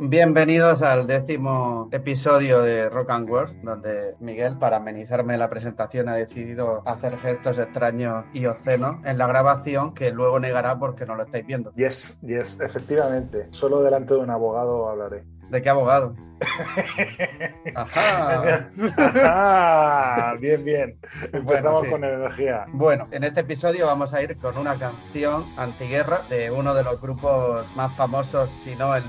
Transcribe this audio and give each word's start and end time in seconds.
Bienvenidos 0.00 0.82
al 0.82 1.08
décimo 1.08 1.88
episodio 1.90 2.62
de 2.62 2.88
Rock 2.88 3.10
and 3.10 3.28
Wars, 3.28 3.52
donde 3.64 4.14
Miguel, 4.20 4.56
para 4.56 4.76
amenizarme 4.76 5.36
la 5.36 5.50
presentación, 5.50 6.08
ha 6.08 6.14
decidido 6.14 6.84
hacer 6.86 7.16
gestos 7.18 7.58
extraños 7.58 8.24
y 8.32 8.46
obscenos 8.46 9.04
en 9.04 9.18
la 9.18 9.26
grabación 9.26 9.94
que 9.94 10.12
luego 10.12 10.38
negará 10.38 10.78
porque 10.78 11.04
no 11.04 11.16
lo 11.16 11.24
estáis 11.24 11.44
viendo. 11.44 11.72
Yes, 11.74 12.20
yes, 12.20 12.60
efectivamente. 12.60 13.48
Solo 13.50 13.82
delante 13.82 14.14
de 14.14 14.20
un 14.20 14.30
abogado 14.30 14.88
hablaré. 14.88 15.24
¿De 15.50 15.62
qué 15.62 15.68
abogado? 15.68 16.14
Ajá. 17.74 18.70
Ajá. 18.98 20.34
Bien, 20.38 20.64
bien. 20.64 20.98
Empezamos 21.32 21.88
con 21.88 22.04
energía. 22.04 22.66
Bueno, 22.68 23.08
en 23.10 23.24
este 23.24 23.40
episodio 23.40 23.86
vamos 23.86 24.14
a 24.14 24.22
ir 24.22 24.36
con 24.36 24.58
una 24.58 24.76
canción 24.76 25.44
antiguerra 25.56 26.20
de 26.30 26.52
uno 26.52 26.72
de 26.74 26.84
los 26.84 27.00
grupos 27.00 27.64
más 27.74 27.92
famosos, 27.96 28.48
si 28.62 28.76
no 28.76 28.94
el 28.94 29.02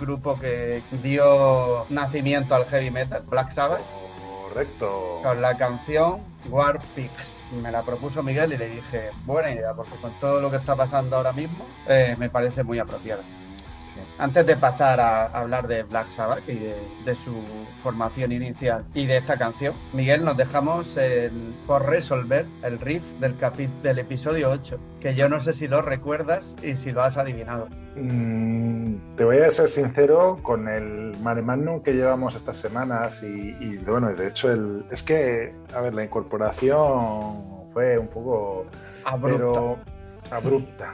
grupo 0.00 0.38
que 0.38 0.82
dio 1.02 1.86
nacimiento 1.88 2.54
al 2.54 2.64
heavy 2.66 2.90
metal, 2.90 3.22
Black 3.28 3.52
Sabbath. 3.52 3.82
Correcto. 4.48 5.20
Con 5.22 5.40
la 5.40 5.56
canción 5.56 6.20
War 6.48 6.80
Pigs. 6.94 7.34
Me 7.62 7.70
la 7.70 7.82
propuso 7.82 8.22
Miguel 8.22 8.52
y 8.52 8.56
le 8.56 8.68
dije, 8.68 9.10
buena 9.26 9.50
idea, 9.50 9.74
porque 9.74 9.94
con 10.00 10.12
todo 10.20 10.40
lo 10.40 10.50
que 10.50 10.56
está 10.56 10.76
pasando 10.76 11.16
ahora 11.16 11.32
mismo, 11.32 11.64
eh, 11.88 12.14
me 12.18 12.30
parece 12.30 12.62
muy 12.62 12.78
apropiada. 12.78 13.22
Antes 14.18 14.46
de 14.46 14.56
pasar 14.56 15.00
a 15.00 15.26
hablar 15.26 15.66
de 15.66 15.82
Black 15.84 16.10
Sabbath 16.14 16.48
y 16.48 16.56
de, 16.56 17.14
su 17.14 17.34
formación 17.82 18.32
inicial 18.32 18.84
y 18.94 19.06
de 19.06 19.16
esta 19.16 19.36
canción, 19.36 19.74
Miguel, 19.92 20.24
nos 20.24 20.36
dejamos 20.36 20.98
por 21.66 21.86
resolver 21.86 22.46
el 22.62 22.78
riff 22.78 23.02
del, 23.18 23.34
del 23.82 23.98
episodio 23.98 24.50
8, 24.50 24.78
que 25.00 25.14
yo 25.14 25.28
no 25.28 25.40
sé 25.40 25.52
si 25.52 25.68
lo 25.68 25.82
recuerdas 25.82 26.54
y 26.62 26.76
si 26.76 26.92
lo 26.92 27.02
has 27.02 27.16
adivinado. 27.16 27.68
Mm, 27.96 29.16
te 29.16 29.24
voy 29.24 29.38
a 29.38 29.50
ser 29.50 29.68
sincero 29.68 30.36
con 30.42 30.68
el 30.68 31.16
mare 31.22 31.42
magnum 31.42 31.82
que 31.82 31.92
llevamos 31.92 32.34
estas 32.34 32.56
semanas 32.56 33.22
y, 33.22 33.76
bueno, 33.78 34.12
de 34.12 34.28
hecho 34.28 34.50
el, 34.50 34.84
es 34.90 35.02
que, 35.02 35.54
a 35.74 35.80
ver, 35.80 35.94
la 35.94 36.04
incorporación 36.04 37.68
fue 37.72 37.98
un 37.98 38.08
poco... 38.08 38.66
Abrupta. 39.04 39.82
abrupta. 40.30 40.92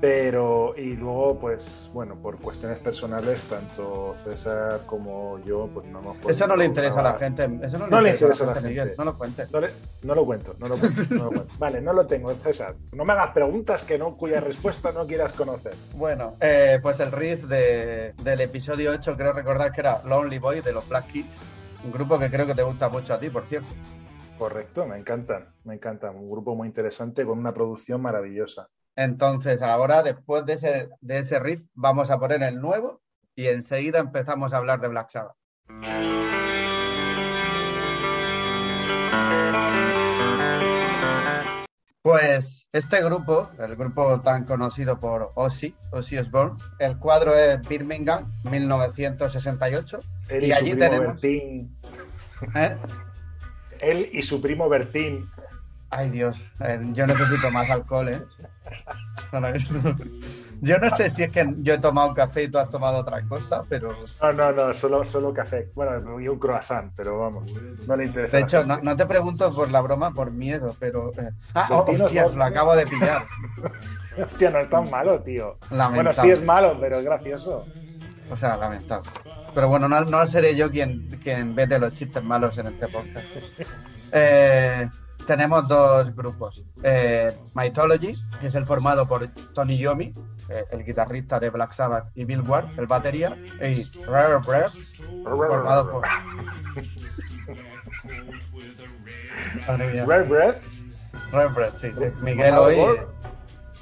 Pero, 0.00 0.74
y 0.76 0.92
luego, 0.92 1.40
pues, 1.40 1.90
bueno, 1.92 2.14
por 2.14 2.38
cuestiones 2.38 2.78
personales, 2.78 3.42
tanto 3.42 4.14
César 4.22 4.82
como 4.86 5.40
yo, 5.44 5.68
pues 5.74 5.86
no 5.88 6.00
nos 6.00 6.16
Eso 6.28 6.46
no 6.46 6.54
le 6.54 6.66
interesa 6.66 7.00
a 7.00 7.02
la 7.02 7.14
gente. 7.14 7.44
Eso 7.62 7.78
no, 7.78 8.00
le, 8.00 8.10
interesa, 8.10 8.44
a 8.44 8.46
la 8.46 8.54
gente, 8.54 8.68
Miguel. 8.68 8.92
No 8.96 9.04
lo 9.04 9.18
cuentes. 9.18 9.50
No, 9.50 9.60
no, 10.02 10.14
lo 10.14 10.24
cuento, 10.24 10.54
no 10.60 10.68
lo 10.68 10.78
cuento, 10.78 11.02
no 11.10 11.24
lo 11.24 11.30
cuento. 11.30 11.54
Vale, 11.58 11.80
no 11.80 11.92
lo 11.92 12.06
tengo, 12.06 12.30
César. 12.30 12.76
No 12.92 13.04
me 13.04 13.12
hagas 13.12 13.32
preguntas 13.32 13.82
que 13.82 13.98
no, 13.98 14.16
cuya 14.16 14.40
respuesta 14.40 14.92
no 14.92 15.04
quieras 15.04 15.32
conocer. 15.32 15.74
Bueno, 15.96 16.36
eh, 16.40 16.78
pues 16.80 17.00
el 17.00 17.10
riff 17.10 17.46
de, 17.46 18.14
del 18.22 18.40
episodio 18.40 18.92
8, 18.92 19.16
creo 19.16 19.32
recordar 19.32 19.72
que 19.72 19.80
era 19.80 20.00
Lonely 20.04 20.38
Boy 20.38 20.60
de 20.60 20.72
los 20.72 20.88
Black 20.88 21.08
Kids. 21.08 21.42
Un 21.84 21.90
grupo 21.90 22.20
que 22.20 22.30
creo 22.30 22.46
que 22.46 22.54
te 22.54 22.62
gusta 22.62 22.88
mucho 22.88 23.14
a 23.14 23.18
ti, 23.18 23.30
por 23.30 23.44
cierto. 23.46 23.68
Correcto, 24.38 24.86
me 24.86 24.96
encantan, 24.96 25.48
me 25.64 25.74
encantan. 25.74 26.14
Un 26.14 26.30
grupo 26.30 26.54
muy 26.54 26.68
interesante 26.68 27.24
con 27.24 27.38
una 27.38 27.52
producción 27.52 28.00
maravillosa. 28.00 28.68
Entonces, 28.98 29.62
ahora, 29.62 30.02
después 30.02 30.44
de 30.44 30.54
ese, 30.54 30.88
de 31.00 31.18
ese 31.20 31.38
riff, 31.38 31.60
vamos 31.74 32.10
a 32.10 32.18
poner 32.18 32.42
el 32.42 32.60
nuevo 32.60 33.00
y 33.36 33.46
enseguida 33.46 34.00
empezamos 34.00 34.52
a 34.52 34.56
hablar 34.56 34.80
de 34.80 34.88
Black 34.88 35.10
Sabbath. 35.10 35.36
Pues 42.02 42.66
este 42.72 43.00
grupo, 43.04 43.48
el 43.60 43.76
grupo 43.76 44.20
tan 44.22 44.44
conocido 44.44 44.98
por 44.98 45.30
Ozzy, 45.36 45.76
Ozzy 45.92 46.18
Osbourne, 46.18 46.58
el 46.80 46.98
cuadro 46.98 47.36
es 47.36 47.60
Birmingham, 47.68 48.28
1968. 48.50 50.00
Él 50.28 50.44
y, 50.44 50.52
allí 50.52 50.74
tenemos... 50.74 51.06
Bertín. 51.06 51.78
¿Eh? 52.56 52.76
Él 53.80 54.08
y 54.12 54.22
su 54.22 54.40
primo 54.40 54.68
Bertín. 54.68 55.30
Ay 55.90 56.10
Dios, 56.10 56.42
eh, 56.60 56.80
yo 56.92 57.06
necesito 57.06 57.50
más 57.50 57.70
alcohol, 57.70 58.10
¿eh? 58.10 58.22
Yo 60.60 60.78
no 60.78 60.90
sé 60.90 61.08
si 61.08 61.22
es 61.22 61.30
que 61.30 61.46
yo 61.58 61.74
he 61.74 61.78
tomado 61.78 62.12
café 62.14 62.42
y 62.42 62.48
tú 62.48 62.58
has 62.58 62.70
tomado 62.70 62.98
otra 62.98 63.22
cosa, 63.22 63.62
pero. 63.68 63.96
No, 64.20 64.32
no, 64.32 64.52
no, 64.52 64.74
solo, 64.74 65.04
solo 65.04 65.32
café. 65.32 65.70
Bueno, 65.74 66.20
y 66.20 66.28
un 66.28 66.38
croissant, 66.38 66.92
pero 66.96 67.18
vamos, 67.18 67.50
no 67.86 67.96
le 67.96 68.06
interesa. 68.06 68.36
De 68.36 68.42
hecho, 68.42 68.64
no, 68.64 68.96
te 68.96 69.06
pregunto 69.06 69.50
por 69.52 69.70
la 69.70 69.80
broma 69.80 70.12
por 70.12 70.30
miedo, 70.30 70.76
pero. 70.78 71.12
Eh, 71.18 71.30
ah, 71.54 71.68
oh, 71.70 71.86
hostias, 71.88 72.34
lo 72.34 72.44
acabo 72.44 72.74
de 72.74 72.86
pillar. 72.86 73.24
Hostia, 74.18 74.50
no 74.50 74.58
es 74.58 74.68
tan 74.68 74.90
malo, 74.90 75.22
tío. 75.22 75.56
Bueno, 75.70 76.12
sí 76.12 76.30
es 76.30 76.44
malo, 76.44 76.76
pero 76.80 76.98
es 76.98 77.04
gracioso. 77.04 77.64
O 78.30 78.36
sea, 78.36 78.56
lamentable. 78.56 79.08
Pero 79.54 79.68
bueno, 79.68 79.88
no, 79.88 80.04
no 80.04 80.26
seré 80.26 80.54
yo 80.54 80.70
quien, 80.70 81.18
quien 81.22 81.54
vete 81.54 81.78
los 81.78 81.94
chistes 81.94 82.22
malos 82.22 82.58
en 82.58 82.66
este 82.66 82.88
podcast. 82.88 83.26
Eh 84.10 84.88
tenemos 85.28 85.68
dos 85.68 86.16
grupos. 86.16 86.64
Eh, 86.82 87.36
Mythology, 87.54 88.16
que 88.40 88.46
es 88.46 88.54
el 88.54 88.64
formado 88.64 89.06
por 89.06 89.28
Tony 89.52 89.76
Yomi, 89.76 90.14
eh, 90.48 90.64
el 90.70 90.82
guitarrista 90.86 91.38
de 91.38 91.50
Black 91.50 91.74
Sabbath, 91.74 92.06
y 92.14 92.24
Bill 92.24 92.40
Ward, 92.40 92.70
el 92.78 92.86
batería, 92.86 93.36
y 93.60 93.84
Rare 94.06 94.38
Breath, 94.38 94.72
formado 95.22 95.90
por... 95.90 96.06
Rare 99.66 100.22
Breath. 100.22 100.62
Rare 101.30 101.72
sí. 101.78 101.92
Miguel, 102.22 102.54
hoy, 102.54 102.78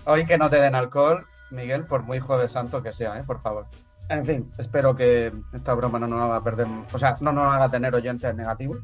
hoy 0.04 0.26
que 0.26 0.36
no 0.38 0.50
te 0.50 0.56
den 0.56 0.74
alcohol, 0.74 1.28
Miguel, 1.50 1.84
por 1.84 2.02
muy 2.02 2.18
jueves 2.18 2.50
santo 2.50 2.82
que 2.82 2.92
sea, 2.92 3.16
¿eh? 3.20 3.22
por 3.24 3.40
favor. 3.40 3.66
En 4.08 4.26
fin, 4.26 4.50
espero 4.58 4.96
que 4.96 5.30
esta 5.52 5.74
broma 5.74 6.00
no 6.00 6.08
nos 6.08 6.22
haga 6.22 6.42
perder, 6.42 6.66
o 6.92 6.98
sea, 6.98 7.16
no 7.20 7.30
nos 7.30 7.54
haga 7.54 7.68
tener 7.68 7.94
oyentes 7.94 8.34
negativos. 8.34 8.78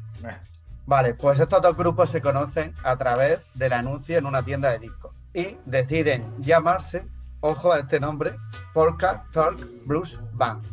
Vale, 0.85 1.13
pues 1.13 1.39
estos 1.39 1.61
dos 1.61 1.77
grupos 1.77 2.09
se 2.09 2.21
conocen 2.21 2.73
a 2.83 2.97
través 2.97 3.39
del 3.53 3.73
anuncio 3.73 4.17
en 4.17 4.25
una 4.25 4.43
tienda 4.43 4.71
de 4.71 4.79
discos 4.79 5.13
y 5.33 5.57
deciden 5.65 6.33
llamarse, 6.41 7.07
ojo 7.39 7.71
a 7.71 7.79
este 7.79 7.99
nombre, 7.99 8.33
Polka 8.73 9.25
Talk 9.31 9.59
Blues 9.85 10.19
Band, 10.33 10.63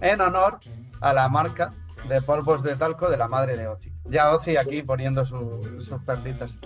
en 0.00 0.20
honor 0.20 0.60
a 1.00 1.12
la 1.12 1.28
marca 1.28 1.70
de 2.08 2.20
polvos 2.22 2.62
de 2.62 2.76
talco 2.76 3.10
de 3.10 3.16
la 3.16 3.28
madre 3.28 3.56
de 3.56 3.66
Ozzy. 3.66 3.92
Ya 4.04 4.32
Ozzy 4.34 4.56
aquí 4.56 4.82
poniendo 4.82 5.24
sus 5.24 6.00
perditas. 6.04 6.56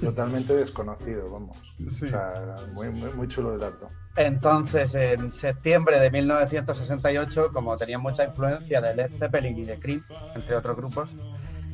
Totalmente 0.00 0.56
desconocido, 0.56 1.30
vamos. 1.30 1.56
Sí. 1.90 2.06
O 2.06 2.08
sea, 2.08 2.56
muy, 2.72 2.88
muy, 2.88 3.28
chulo 3.28 3.54
el 3.54 3.60
dato. 3.60 3.88
Entonces, 4.16 4.94
en 4.94 5.30
septiembre 5.30 6.00
de 6.00 6.10
1968, 6.10 7.50
como 7.52 7.76
tenía 7.76 7.98
mucha 7.98 8.24
influencia 8.24 8.80
de 8.80 8.94
Led 8.96 9.12
Zeppelin 9.18 9.56
y 9.56 9.64
de 9.64 9.78
Cream, 9.78 10.02
entre 10.34 10.56
otros 10.56 10.76
grupos, 10.76 11.10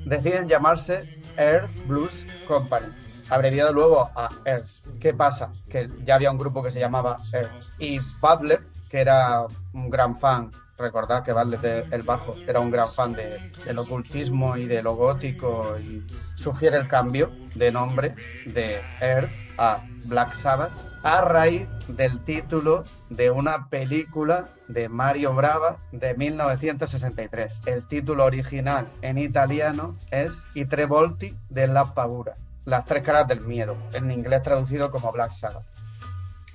deciden 0.09 0.49
llamarse 0.49 1.23
Earth 1.37 1.71
Blues 1.87 2.25
Company, 2.47 2.87
abreviado 3.29 3.73
luego 3.73 4.11
a 4.15 4.29
Earth. 4.45 4.69
¿Qué 5.01 5.15
pasa? 5.15 5.53
Que 5.71 5.89
ya 6.05 6.17
había 6.17 6.31
un 6.31 6.39
grupo 6.39 6.63
que 6.63 6.71
se 6.71 6.81
llamaba 6.81 7.21
Earth. 7.33 7.75
Y 7.79 7.99
Butler, 8.21 8.63
que 8.89 9.01
era 9.01 9.47
un 9.73 9.91
gran 9.91 10.19
fan, 10.19 10.51
recordad 10.79 11.25
que 11.25 11.33
Butler 11.33 11.87
el 11.91 12.03
bajo 12.03 12.37
era 12.47 12.61
un 12.61 12.71
gran 12.71 12.89
fan 12.89 13.13
de, 13.13 13.51
del 13.65 13.79
ocultismo 13.79 14.57
y 14.57 14.67
de 14.67 14.83
lo 14.83 14.95
gótico 14.95 15.77
y 15.79 16.07
sugiere 16.37 16.77
el 16.77 16.89
cambio 16.89 17.31
de 17.55 17.73
nombre 17.73 18.15
de 18.47 18.81
Earth 19.01 19.31
a 19.59 19.83
Black 20.05 20.35
Sabbath 20.35 20.73
a 21.03 21.21
raíz 21.23 21.67
del 21.89 22.23
título 22.25 22.85
de 23.11 23.31
una 23.31 23.69
película 23.69 24.49
de 24.69 24.89
Mario 24.89 25.35
Brava 25.35 25.79
de 25.93 26.15
1963. 26.15 27.61
El 27.67 27.87
título 27.87 28.25
original 28.25 28.89
en 29.03 29.19
italiano 29.19 29.95
es 30.11 30.45
I 30.55 30.67
tre 30.67 30.87
volti 30.87 31.37
della 31.49 31.95
paura, 31.95 32.37
las 32.65 32.85
tres 32.85 33.03
caras 33.03 33.27
del 33.29 33.41
miedo, 33.41 33.77
en 33.93 34.11
inglés 34.11 34.43
traducido 34.43 34.91
como 34.91 35.13
Black 35.13 35.33
Sabbath. 35.33 35.65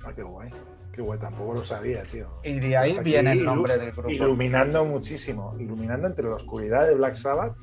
Ah, 0.04 0.12
qué 0.14 0.22
guay. 0.22 0.50
Qué 0.92 1.02
guay, 1.02 1.18
tampoco 1.18 1.54
lo 1.54 1.64
sabía, 1.64 2.04
tío. 2.04 2.28
Y 2.44 2.60
de 2.60 2.76
ahí 2.76 2.98
viene 3.00 3.32
el 3.32 3.44
nombre 3.44 3.76
del 3.76 3.90
grupo. 3.90 4.10
Iluminando 4.10 4.84
muchísimo, 4.84 5.56
iluminando 5.58 6.06
entre 6.06 6.28
la 6.28 6.36
oscuridad 6.36 6.86
de 6.86 6.94
Black 6.94 7.14
Sabbath 7.14 7.56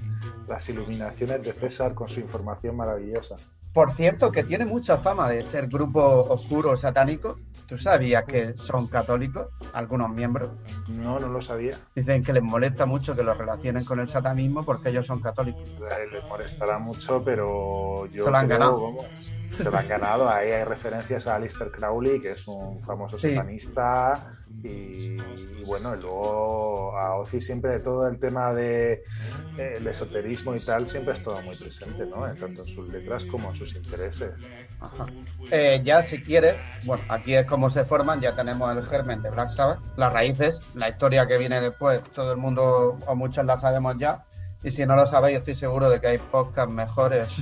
las 0.49 0.67
iluminaciones 0.67 1.41
de 1.41 1.53
César 1.53 1.93
con 1.93 2.09
su 2.09 2.19
información 2.19 2.75
maravillosa. 2.75 3.37
Por 3.73 3.95
cierto, 3.95 4.33
que 4.33 4.43
tiene 4.43 4.65
mucha 4.65 4.97
fama 4.97 5.29
de 5.29 5.41
ser 5.43 5.67
grupo 5.67 6.01
oscuro 6.01 6.75
satánico. 6.75 7.39
¿Tú 7.71 7.77
sabías 7.77 8.25
que 8.25 8.53
son 8.57 8.87
católicos, 8.87 9.47
algunos 9.71 10.09
miembros? 10.09 10.49
No, 10.89 11.21
no 11.21 11.29
lo 11.29 11.41
sabía. 11.41 11.77
Dicen 11.95 12.21
que 12.21 12.33
les 12.33 12.43
molesta 12.43 12.85
mucho 12.85 13.15
que 13.15 13.23
los 13.23 13.37
relacionen 13.37 13.85
con 13.85 14.01
el 14.01 14.09
satanismo 14.09 14.65
porque 14.65 14.89
ellos 14.89 15.05
son 15.05 15.21
católicos. 15.21 15.63
Les 16.11 16.21
molestará 16.25 16.79
mucho, 16.79 17.23
pero 17.23 18.07
yo. 18.07 18.25
Se 18.25 18.29
lo 18.29 18.35
han 18.35 18.49
ganado. 18.49 18.97
Se 19.57 19.63
lo 19.63 19.77
han 19.77 19.87
ganado. 19.87 20.29
Ahí 20.29 20.51
hay 20.51 20.63
referencias 20.63 21.27
a 21.27 21.35
Alistair 21.35 21.71
Crowley, 21.71 22.19
que 22.19 22.31
es 22.31 22.47
un 22.47 22.81
famoso 22.81 23.17
satanista. 23.17 24.29
Y, 24.63 25.17
bueno, 25.65 25.95
luego 25.95 26.97
a 26.97 27.15
Ozzy 27.15 27.41
siempre 27.41 27.79
todo 27.79 28.07
el 28.07 28.19
tema 28.19 28.53
de 28.53 29.03
eh, 29.57 29.75
el 29.77 29.87
esoterismo 29.87 30.55
y 30.55 30.59
tal 30.59 30.87
siempre 30.87 31.13
ha 31.13 31.17
estado 31.17 31.41
muy 31.41 31.55
presente, 31.55 32.05
¿no? 32.05 32.21
Tanto 32.35 32.61
en 32.61 32.67
sus 32.67 32.87
letras 32.89 33.25
como 33.25 33.49
en 33.49 33.55
sus 33.55 33.75
intereses. 33.75 34.31
Eh, 35.51 35.81
ya 35.83 36.01
si 36.01 36.21
quiere, 36.21 36.57
bueno, 36.85 37.03
aquí 37.09 37.35
es 37.35 37.45
como 37.45 37.69
se 37.69 37.85
forman, 37.85 38.21
ya 38.21 38.35
tenemos 38.35 38.75
el 38.75 38.83
germen 38.85 39.21
de 39.21 39.29
Black 39.29 39.49
Sabbath, 39.49 39.79
las 39.95 40.11
raíces, 40.11 40.59
la 40.73 40.89
historia 40.89 41.27
que 41.27 41.37
viene 41.37 41.61
después, 41.61 42.01
todo 42.13 42.31
el 42.31 42.37
mundo 42.37 42.99
o 43.05 43.15
muchos 43.15 43.45
la 43.45 43.57
sabemos 43.57 43.97
ya, 43.99 44.25
y 44.63 44.71
si 44.71 44.85
no 44.85 44.95
lo 44.95 45.07
sabéis, 45.07 45.39
estoy 45.39 45.55
seguro 45.55 45.89
de 45.89 45.99
que 45.99 46.07
hay 46.07 46.17
podcasts 46.17 46.73
mejores 46.73 47.41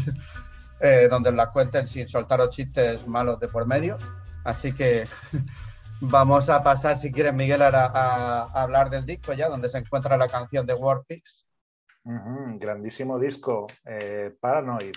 eh, 0.80 1.08
donde 1.10 1.32
las 1.32 1.50
cuenten 1.50 1.88
sin 1.88 2.08
soltaros 2.08 2.50
chistes 2.50 3.08
malos 3.08 3.40
de 3.40 3.48
por 3.48 3.68
medio. 3.68 3.98
Así 4.44 4.74
que 4.74 5.06
vamos 6.02 6.50
a 6.50 6.64
pasar, 6.64 6.98
si 6.98 7.12
quieres, 7.12 7.34
Miguel, 7.34 7.62
a, 7.62 8.44
hablar 8.54 8.90
del 8.90 9.06
disco 9.06 9.34
ya, 9.34 9.50
donde 9.50 9.70
se 9.70 9.80
encuentra 9.80 10.18
la 10.18 10.28
canción 10.28 10.66
de 10.66 10.74
Warpix. 10.74 11.46
grandísimo 12.04 13.20
disco, 13.20 13.68
eh, 13.86 14.36
Paranoid. 14.40 14.96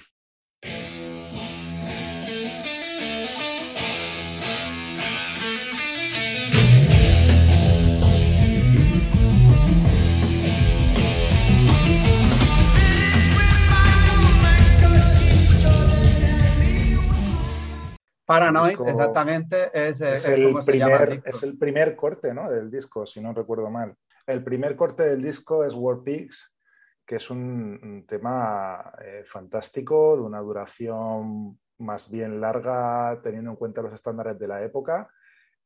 Paranoid, 18.24 18.78
exactamente, 18.86 19.70
es, 19.72 20.00
el 20.00 20.54
primer, 20.64 21.22
es 21.24 21.42
el 21.42 21.58
primer 21.58 21.96
corte 21.96 22.32
¿no? 22.32 22.50
del 22.50 22.70
disco, 22.70 23.04
si 23.04 23.20
no 23.20 23.32
recuerdo 23.32 23.69
mal. 23.69 23.94
El 24.26 24.44
primer 24.44 24.76
corte 24.76 25.02
del 25.02 25.22
disco 25.22 25.64
es 25.64 25.74
War 25.74 26.02
Pigs, 26.04 26.56
que 27.04 27.16
es 27.16 27.30
un, 27.30 28.04
tema 28.08 28.92
eh, 29.04 29.22
fantástico, 29.24 30.16
de 30.16 30.22
una 30.22 30.40
duración 30.40 31.58
más 31.78 32.10
bien 32.10 32.40
larga, 32.40 33.20
teniendo 33.22 33.50
en 33.50 33.56
cuenta 33.56 33.82
los 33.82 33.92
estándares 33.92 34.38
de 34.38 34.48
la 34.48 34.62
época, 34.62 35.10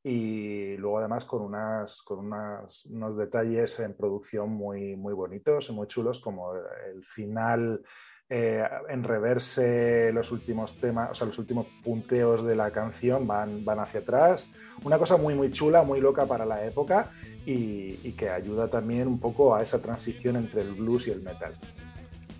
y 0.03 0.77
luego 0.79 0.99
además 0.99 1.25
con, 1.25 1.43
unas, 1.43 2.01
con 2.03 2.21
unas, 2.21 2.87
unos 2.87 3.17
detalles 3.19 3.81
en 3.81 3.95
producción 3.95 4.51
muy, 4.51 4.97
muy 4.97 5.13
bonitos 5.13 5.69
y 5.69 5.73
muy 5.73 5.89
chulos, 5.89 6.21
como 6.21 6.55
el 6.55 7.05
final 7.05 7.83
eh, 8.29 8.65
en 8.89 9.05
reverse 9.05 10.11
los 10.13 10.33
últimos 10.33 10.75
temas, 10.81 11.11
o 11.13 11.15
sea, 11.15 11.29
los 11.29 11.39
últimos 11.39 11.67
punteos 11.85 12.45
de 12.45 12.57
la 12.57 12.71
canción 12.73 13.27
van, 13.27 13.65
van 13.65 13.79
hacia 13.79 14.01
atrás. 14.01 14.51
Una 14.83 14.99
cosa 14.99 15.17
muy, 15.17 15.35
muy 15.35 15.53
chula, 15.53 15.83
muy 15.83 16.01
loca 16.01 16.27
para 16.27 16.45
la 16.45 16.65
época 16.65 17.11
y, 17.47 18.13
que 18.13 18.29
ayuda 18.29 18.69
también 18.69 19.07
un 19.07 19.21
poco 19.21 19.55
a 19.55 19.63
esa 19.63 19.81
transición 19.81 20.37
entre 20.37 20.63
el 20.63 20.73
blues 20.73 21.07
y 21.07 21.13
el 21.13 21.23
metal. 21.23 21.55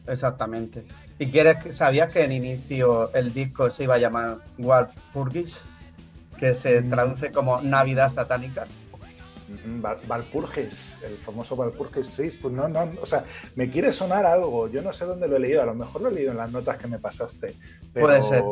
Exactamente. 0.07 0.85
¿Y 1.19 1.27
quieres, 1.27 1.77
sabías 1.77 2.11
que 2.11 2.25
en 2.25 2.33
inicio 2.33 3.13
el 3.15 3.33
disco 3.33 3.71
se 3.71 3.85
iba 3.85 3.95
a 3.95 3.99
llamar 3.99 4.39
Walpurgis? 4.59 5.61
Que 6.39 6.55
se 6.55 6.81
mm. 6.81 6.91
traduce 6.91 7.31
como 7.31 7.63
Navidad 7.63 8.13
Satánica. 8.13 8.67
Valpurgis, 10.07 10.99
el 11.03 11.17
famoso 11.17 11.57
Valpurgis 11.57 12.07
6, 12.09 12.39
pues 12.43 12.55
no, 12.55 12.69
no, 12.69 12.91
o 13.01 13.07
sea, 13.07 13.25
me 13.55 13.71
quiere 13.71 13.93
sonar 13.93 14.27
algo, 14.27 14.69
yo 14.69 14.83
no 14.83 14.93
sé 14.93 15.05
dónde 15.05 15.29
lo 15.29 15.37
he 15.37 15.41
leído, 15.41 15.63
a 15.63 15.67
lo 15.67 15.75
mejor 15.75 16.03
lo 16.03 16.09
he 16.09 16.13
leído 16.13 16.33
en 16.33 16.39
las 16.39 16.51
notas 16.51 16.77
que 16.79 16.89
me 16.89 16.99
pasaste. 16.99 17.55
Puede 17.93 18.23
ser. 18.23 18.43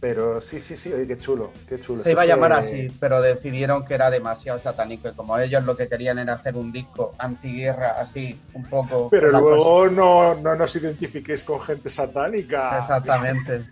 Pero 0.00 0.42
sí, 0.42 0.60
sí, 0.60 0.76
sí, 0.76 0.92
oye, 0.92 1.06
qué 1.06 1.16
chulo, 1.16 1.50
qué 1.66 1.80
chulo. 1.80 2.02
Se 2.02 2.10
iba 2.10 2.22
a 2.22 2.26
llamar 2.26 2.52
así, 2.52 2.88
pero 3.00 3.22
decidieron 3.22 3.86
que 3.86 3.94
era 3.94 4.10
demasiado 4.10 4.58
satánico 4.58 5.08
y 5.08 5.12
como 5.12 5.38
ellos 5.38 5.64
lo 5.64 5.76
que 5.78 5.88
querían 5.88 6.18
era 6.18 6.34
hacer 6.34 6.56
un 6.56 6.70
disco 6.70 7.14
antiguerra, 7.16 7.98
así, 7.98 8.38
un 8.52 8.64
poco... 8.64 9.08
Pero 9.08 9.30
luego 9.30 9.88
no, 9.88 10.34
no 10.34 10.56
nos 10.56 10.76
identifiquéis 10.76 11.42
con 11.42 11.58
gente 11.62 11.88
satánica. 11.88 12.80
Exactamente. 12.80 13.64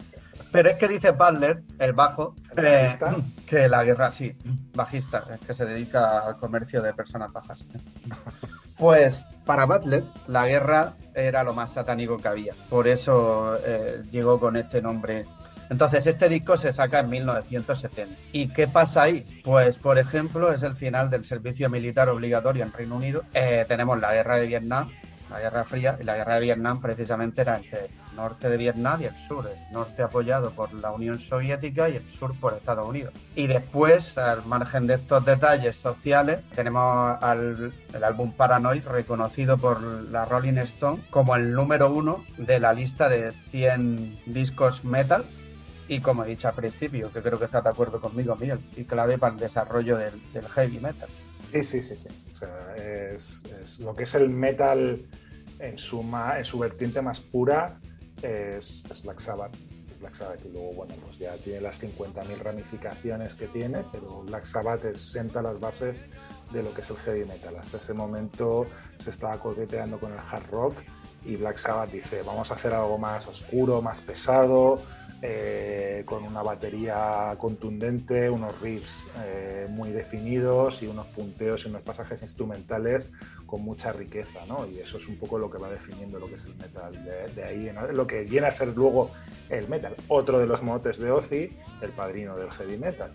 Pero 0.53 0.69
es 0.69 0.77
que 0.77 0.87
dice 0.87 1.11
Butler, 1.13 1.63
el 1.79 1.95
bajo, 1.95 2.35
eh, 2.59 2.95
que 3.47 3.69
la 3.69 3.83
guerra, 3.85 4.13
sí, 4.13 4.37
bajista, 4.75 5.25
es 5.33 5.41
que 5.41 5.55
se 5.55 5.65
dedica 5.65 6.21
al 6.21 6.37
comercio 6.37 6.83
de 6.83 6.93
personas 6.95 7.33
bajas. 7.33 7.65
Pues 8.79 9.27
para 9.45 9.65
Butler, 9.65 10.03
la 10.27 10.49
guerra 10.49 10.95
era 11.15 11.45
lo 11.45 11.55
más 11.55 11.73
satánico 11.73 12.17
que 12.17 12.27
había. 12.27 12.55
Por 12.69 12.89
eso 12.89 13.57
eh, 13.65 14.03
llegó 14.11 14.41
con 14.41 14.57
este 14.57 14.83
nombre. 14.83 15.25
Entonces, 15.71 16.05
este 16.09 16.29
disco 16.29 16.57
se 16.57 16.73
saca 16.73 16.99
en 16.99 17.11
1970. 17.11 18.13
¿Y 18.33 18.49
qué 18.49 18.67
pasa 18.67 19.03
ahí? 19.03 19.25
Pues, 19.45 19.79
por 19.79 19.99
ejemplo, 19.99 20.53
es 20.53 20.65
el 20.65 20.75
final 20.75 21.11
del 21.11 21.25
servicio 21.25 21.71
militar 21.71 22.09
obligatorio 22.09 22.65
en 22.65 22.73
Reino 22.73 22.97
Unido. 22.97 23.23
Eh, 23.35 23.65
tenemos 23.69 24.01
la 24.01 24.15
guerra 24.15 24.39
de 24.39 24.49
Vietnam, 24.49 24.91
la 25.31 25.39
Guerra 25.39 25.65
Fría, 25.65 25.97
y 26.01 26.05
la 26.05 26.17
Guerra 26.17 26.35
de 26.35 26.41
Vietnam 26.41 26.81
precisamente 26.81 27.43
era 27.43 27.59
entre 27.59 27.89
norte 28.15 28.49
de 28.49 28.57
Vietnam 28.57 29.01
y 29.01 29.05
el 29.05 29.17
sur, 29.17 29.47
el 29.49 29.73
norte 29.73 30.03
apoyado 30.03 30.51
por 30.51 30.73
la 30.75 30.91
Unión 30.93 31.19
Soviética 31.19 31.89
y 31.89 31.97
el 31.97 32.11
sur 32.19 32.35
por 32.39 32.55
Estados 32.55 32.89
Unidos. 32.89 33.13
Y 33.35 33.47
después, 33.47 34.19
al 34.19 34.45
margen 34.47 34.87
de 34.87 34.95
estos 34.95 35.25
detalles 35.25 35.77
sociales, 35.77 36.41
tenemos 36.55 37.17
al, 37.23 37.73
el 37.93 38.05
álbum 38.05 38.33
Paranoid 38.33 38.87
reconocido 38.87 39.59
por 39.59 39.83
la 39.83 40.25
Rolling 40.25 40.59
Stone 40.59 41.03
como 41.11 41.37
el 41.37 41.53
número 41.53 41.93
uno 41.93 42.25
de 42.39 42.61
la 42.61 42.73
lista 42.73 43.09
de 43.09 43.33
100 43.51 44.21
discos 44.27 44.85
metal 44.85 45.25
y 45.89 46.01
como 46.01 46.25
he 46.25 46.29
dicho 46.29 46.49
al 46.49 46.55
principio, 46.55 47.13
que 47.13 47.21
creo 47.21 47.39
que 47.39 47.45
estás 47.45 47.65
de 47.65 47.71
acuerdo 47.71 48.01
conmigo, 48.01 48.35
Miguel, 48.37 48.61
y 48.77 48.85
clave 48.85 49.19
para 49.19 49.35
el 49.35 49.41
desarrollo 49.41 49.99
del, 49.99 50.49
heavy 50.55 50.79
metal. 50.79 51.09
Sí, 51.53 51.63
sí, 51.65 51.83
sí, 51.83 51.97
sí. 51.97 52.09
O 52.35 52.39
sea, 52.39 52.77
es, 52.77 53.43
es, 53.63 53.81
lo 53.81 53.95
que 53.95 54.05
es 54.05 54.15
el 54.15 54.31
metal 54.31 55.03
en 55.59 55.79
su, 55.79 56.01
en 56.01 56.45
su 56.45 56.59
vertiente 56.59 57.03
más 57.03 57.21
pura 57.21 57.79
es, 58.23 58.83
Black 59.03 59.21
Sabbath. 59.21 59.57
Black 60.01 60.15
Sabbath 60.15 60.45
y 60.45 60.53
luego, 60.53 60.73
bueno, 60.73 60.95
pues 61.05 61.19
ya 61.19 61.37
tiene 61.37 61.61
las 61.61 61.81
50.000 61.81 62.39
ramificaciones 62.39 63.37
que 63.37 63.47
tiene, 63.47 63.85
pero 63.93 64.23
Black 64.23 64.47
Sabbath 64.47 64.97
senta 64.97 65.43
las 65.43 65.61
bases 65.61 66.01
de 66.53 66.63
lo 66.63 66.75
que 66.75 66.81
es 66.81 66.91
el 66.91 66.97
heavy 66.97 67.25
metal. 67.25 67.57
Hasta 67.57 67.77
ese 67.77 67.95
momento 67.95 68.67
se 68.99 69.11
estaba 69.11 69.39
coqueteando 69.39 70.01
con 70.01 70.13
el 70.13 70.19
hard 70.19 70.51
rock 70.51 70.75
y 71.25 71.37
Black 71.37 71.57
Sabbath 71.57 71.93
dice, 71.93 72.23
vamos 72.23 72.51
a 72.51 72.55
hacer 72.55 72.75
algo 72.75 72.99
más 72.99 73.29
oscuro, 73.29 73.81
más 73.81 74.01
pesado, 74.01 74.83
eh, 75.25 76.03
con 76.05 76.25
una 76.25 76.43
batería 76.43 77.37
contundente, 77.39 78.29
unos 78.29 78.61
riffs 78.61 79.09
eh, 79.25 79.69
muy 79.71 79.91
definidos 79.93 80.83
y 80.83 80.89
unos 80.89 81.07
punteos 81.07 81.65
y 81.65 81.69
unos 81.69 81.83
pasajes 81.83 82.21
instrumentales 82.23 83.09
con 83.47 83.63
mucha 83.63 83.93
riqueza, 83.93 84.41
¿no? 84.49 84.67
Y 84.67 84.81
eso 84.81 84.97
es 84.97 85.07
un 85.07 85.17
poco 85.17 85.39
lo 85.39 85.49
que 85.49 85.59
va 85.59 85.71
definiendo 85.71 86.19
lo 86.19 86.27
que 86.27 86.35
es 86.35 86.45
el 86.45 86.57
metal. 86.57 86.93
De, 87.37 87.45
ahí, 87.45 87.71
lo 87.93 88.05
que 88.05 88.23
viene 88.23 88.49
a 88.49 88.51
ser 88.51 88.77
luego 88.77 89.13
el 89.49 89.69
metal. 89.69 89.95
Otro 90.09 90.41
de 90.41 90.47
los 90.47 90.61
motes 90.61 90.99
de 90.99 91.13
Ozzy, 91.13 91.57
el 91.81 91.91
padrino 91.91 92.37
del 92.37 92.51
heavy 92.51 92.77
metal. 92.77 93.13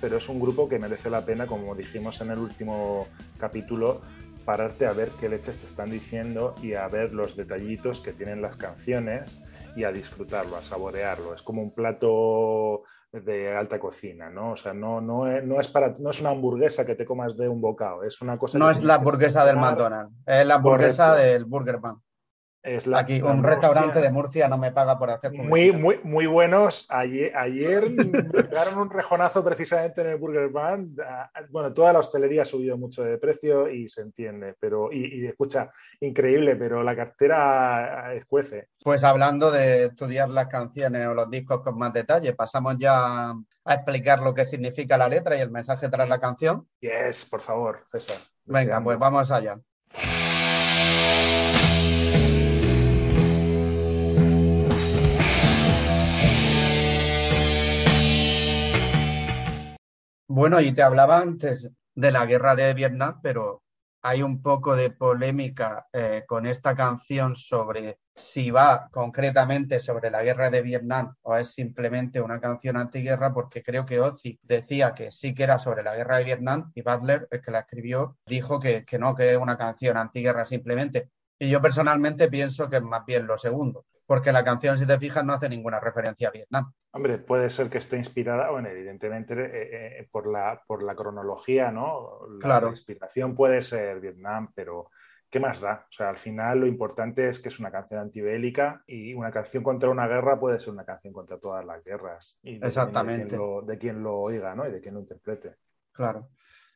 Pero 0.00 0.16
es 0.16 0.28
un 0.28 0.40
grupo 0.40 0.68
que 0.68 0.80
merece 0.80 1.10
la 1.10 1.24
pena, 1.24 1.46
como 1.46 1.76
dijimos 1.76 2.20
en 2.22 2.32
el 2.32 2.40
último 2.40 3.06
capítulo, 3.38 4.02
pararte 4.44 4.84
a 4.86 4.92
ver 4.92 5.10
qué 5.20 5.28
leches 5.28 5.58
te 5.58 5.66
están 5.66 5.90
diciendo 5.90 6.56
y 6.60 6.72
a 6.72 6.88
ver 6.88 7.12
los 7.12 7.36
detallitos 7.36 8.00
que 8.00 8.12
tienen 8.12 8.42
las 8.42 8.56
canciones 8.56 9.38
y 9.76 9.84
a 9.84 9.92
disfrutarlo, 9.92 10.56
a 10.56 10.62
saborearlo. 10.62 11.34
Es 11.34 11.42
como 11.42 11.62
un 11.62 11.74
plato 11.74 12.82
de 13.12 13.56
alta 13.56 13.78
cocina, 13.78 14.28
¿no? 14.28 14.52
O 14.52 14.56
sea, 14.56 14.74
no, 14.74 15.00
no, 15.00 15.26
es, 15.26 15.44
no, 15.44 15.60
es 15.60 15.68
para, 15.68 15.96
no 15.98 16.10
es 16.10 16.20
una 16.20 16.30
hamburguesa 16.30 16.84
que 16.84 16.94
te 16.94 17.06
comas 17.06 17.36
de 17.36 17.48
un 17.48 17.60
bocado, 17.60 18.02
es 18.02 18.20
una 18.20 18.36
cosa... 18.38 18.58
No 18.58 18.70
es 18.70 18.82
la 18.82 18.94
hamburguesa 18.94 19.44
del 19.46 19.56
McDonald's, 19.56 20.14
es 20.26 20.46
la 20.46 20.56
hamburguesa 20.56 21.14
del 21.14 21.44
Burger 21.46 21.80
Man. 22.64 22.94
Aquí 22.96 23.22
un 23.22 23.42
restaurante 23.42 24.00
de 24.00 24.10
Murcia 24.10 24.48
no 24.48 24.58
me 24.58 24.72
paga 24.72 24.98
por 24.98 25.10
hacer 25.10 25.32
Muy, 25.32 25.72
muy, 25.72 26.00
muy 26.02 26.26
buenos. 26.26 26.86
Ayer, 26.90 27.34
ayer 27.36 27.88
me 27.90 28.22
pegaron 28.24 28.78
un 28.78 28.90
rejonazo 28.90 29.44
precisamente 29.44 30.00
en 30.00 30.08
el 30.08 30.16
Burger 30.16 30.48
Band. 30.50 31.00
Ah, 31.00 31.30
bueno, 31.50 31.72
toda 31.72 31.92
la 31.92 32.00
hostelería 32.00 32.42
ha 32.42 32.46
subido 32.46 32.76
mucho 32.76 33.04
de 33.04 33.16
precio 33.18 33.70
y 33.70 33.88
se 33.88 34.02
entiende, 34.02 34.54
pero 34.58 34.92
y, 34.92 35.26
escucha, 35.26 35.70
increíble, 36.00 36.56
pero 36.56 36.82
la 36.82 36.96
cartera 36.96 38.12
escuece. 38.14 38.68
Pues 38.82 39.04
hablando 39.04 39.50
de 39.50 39.86
estudiar 39.86 40.28
las 40.28 40.48
canciones 40.48 41.06
o 41.06 41.14
los 41.14 41.30
discos 41.30 41.62
con 41.62 41.78
más 41.78 41.92
detalle, 41.92 42.34
pasamos 42.34 42.76
ya 42.78 43.30
a 43.30 43.74
explicar 43.74 44.20
lo 44.20 44.34
que 44.34 44.44
significa 44.44 44.98
la 44.98 45.08
letra 45.08 45.36
y 45.36 45.40
el 45.40 45.50
mensaje 45.50 45.88
tras 45.88 46.08
la 46.08 46.18
canción. 46.18 46.66
Yes, 46.80 47.24
por 47.24 47.40
favor, 47.40 47.84
César. 47.86 48.16
Venga, 48.44 48.82
pues 48.82 48.98
vamos 48.98 49.30
allá. 49.30 49.58
Bueno, 60.30 60.60
y 60.60 60.74
te 60.74 60.82
hablaba 60.82 61.20
antes 61.20 61.70
de 61.94 62.12
la 62.12 62.26
guerra 62.26 62.54
de 62.54 62.74
Vietnam, 62.74 63.18
pero 63.22 63.62
hay 64.02 64.22
un 64.22 64.42
poco 64.42 64.76
de 64.76 64.90
polémica 64.90 65.86
eh, 65.92 66.24
con 66.26 66.46
esta 66.46 66.74
canción 66.76 67.34
sobre 67.34 67.98
si 68.14 68.50
va 68.50 68.88
concretamente 68.90 69.80
sobre 69.80 70.10
la 70.10 70.22
guerra 70.22 70.50
de 70.50 70.60
Vietnam 70.62 71.14
o 71.22 71.34
es 71.36 71.52
simplemente 71.52 72.20
una 72.20 72.40
canción 72.40 72.76
antiguerra, 72.76 73.32
porque 73.32 73.62
creo 73.62 73.86
que 73.86 74.00
Ozzy 74.00 74.38
decía 74.42 74.92
que 74.94 75.10
sí 75.10 75.34
que 75.34 75.44
era 75.44 75.58
sobre 75.58 75.82
la 75.82 75.96
guerra 75.96 76.18
de 76.18 76.24
Vietnam 76.24 76.72
y 76.74 76.82
Butler, 76.82 77.26
el 77.30 77.40
que 77.40 77.50
la 77.50 77.60
escribió, 77.60 78.18
dijo 78.26 78.60
que, 78.60 78.84
que 78.84 78.98
no, 78.98 79.14
que 79.14 79.32
es 79.32 79.38
una 79.38 79.56
canción 79.56 79.96
antiguerra 79.96 80.44
simplemente. 80.44 81.10
Y 81.38 81.48
yo 81.48 81.62
personalmente 81.62 82.28
pienso 82.28 82.68
que 82.68 82.76
es 82.76 82.82
más 82.82 83.06
bien 83.06 83.26
lo 83.26 83.38
segundo, 83.38 83.86
porque 84.08 84.32
la 84.32 84.42
canción, 84.42 84.78
si 84.78 84.86
te 84.86 84.98
fijas, 84.98 85.22
no 85.22 85.34
hace 85.34 85.50
ninguna 85.50 85.80
referencia 85.80 86.28
a 86.28 86.30
Vietnam. 86.30 86.72
Hombre, 86.92 87.18
puede 87.18 87.50
ser 87.50 87.68
que 87.68 87.76
esté 87.76 87.98
inspirada, 87.98 88.50
bueno, 88.50 88.70
evidentemente 88.70 89.34
eh, 89.34 89.98
eh, 90.00 90.08
por, 90.10 90.26
la, 90.26 90.62
por 90.66 90.82
la 90.82 90.96
cronología, 90.96 91.70
¿no? 91.70 92.20
La 92.36 92.40
claro. 92.40 92.70
inspiración 92.70 93.36
puede 93.36 93.60
ser 93.60 94.00
Vietnam, 94.00 94.50
pero 94.54 94.90
¿qué 95.28 95.38
más 95.40 95.60
da? 95.60 95.86
O 95.90 95.92
sea, 95.92 96.08
al 96.08 96.16
final 96.16 96.60
lo 96.60 96.66
importante 96.66 97.28
es 97.28 97.38
que 97.38 97.48
es 97.48 97.60
una 97.60 97.70
canción 97.70 98.00
antibélica 98.00 98.82
y 98.86 99.12
una 99.12 99.30
canción 99.30 99.62
contra 99.62 99.90
una 99.90 100.08
guerra 100.08 100.40
puede 100.40 100.58
ser 100.58 100.72
una 100.72 100.86
canción 100.86 101.12
contra 101.12 101.36
todas 101.36 101.66
las 101.66 101.84
guerras. 101.84 102.38
Y 102.42 102.64
Exactamente. 102.64 103.36
De 103.36 103.78
quien, 103.78 104.02
lo, 104.02 104.20
oiga, 104.20 104.54
¿no? 104.54 104.66
Y 104.66 104.72
de 104.72 104.80
quien 104.80 104.94
lo 104.94 105.00
interprete. 105.00 105.56
Claro. 105.92 106.30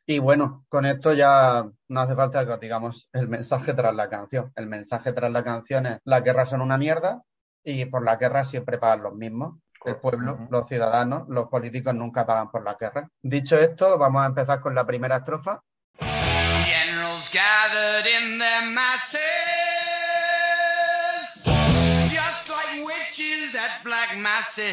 Y 0.06 0.18
bueno, 0.18 0.64
con 0.68 0.85
esto 0.85 1.12
ya 1.12 1.64
no 1.88 2.00
hace 2.00 2.14
falta 2.14 2.47
que 2.47 2.56
digamos 2.59 3.09
el 3.12 3.28
mensaje 3.28 3.73
tras 3.75 3.94
la 3.94 4.09
canción. 4.09 4.52
El 4.56 4.66
mensaje 4.66 5.12
tras 5.12 5.30
la 5.30 5.44
canción 5.44 5.87
es 5.87 5.99
las 6.04 6.25
guerras 6.25 6.50
son 6.50 6.61
una 6.61 6.78
mierda 6.78 7.23
y 7.64 7.85
por 7.87 8.04
la 8.04 8.16
guerra 8.16 8.44
siempre 8.44 8.78
pagan 8.78 9.02
los 9.02 9.14
mismos. 9.14 9.59
El 9.85 9.97
pueblo, 9.97 10.47
los 10.50 10.68
ciudadanos, 10.68 11.28
los 11.28 11.49
políticos 11.49 11.94
nunca 11.94 12.25
pagan 12.25 12.50
por 12.50 12.62
la 12.64 12.76
guerra. 12.78 13.09
Dicho 13.21 13.56
esto, 13.56 13.99
vamos 13.99 14.23
a 14.23 14.26
empezar 14.26 14.61
con 14.61 14.75
la 14.75 14.87
primera 14.87 15.16
estrofa. 15.16 15.61
gathered 17.32 18.06
in 18.06 18.38
their 18.38 18.62
masses, 18.73 19.18
just 22.12 22.50
like 22.50 22.85
witches 22.85 23.54
at 23.54 23.82
black 23.82 24.18
masses. 24.18 24.73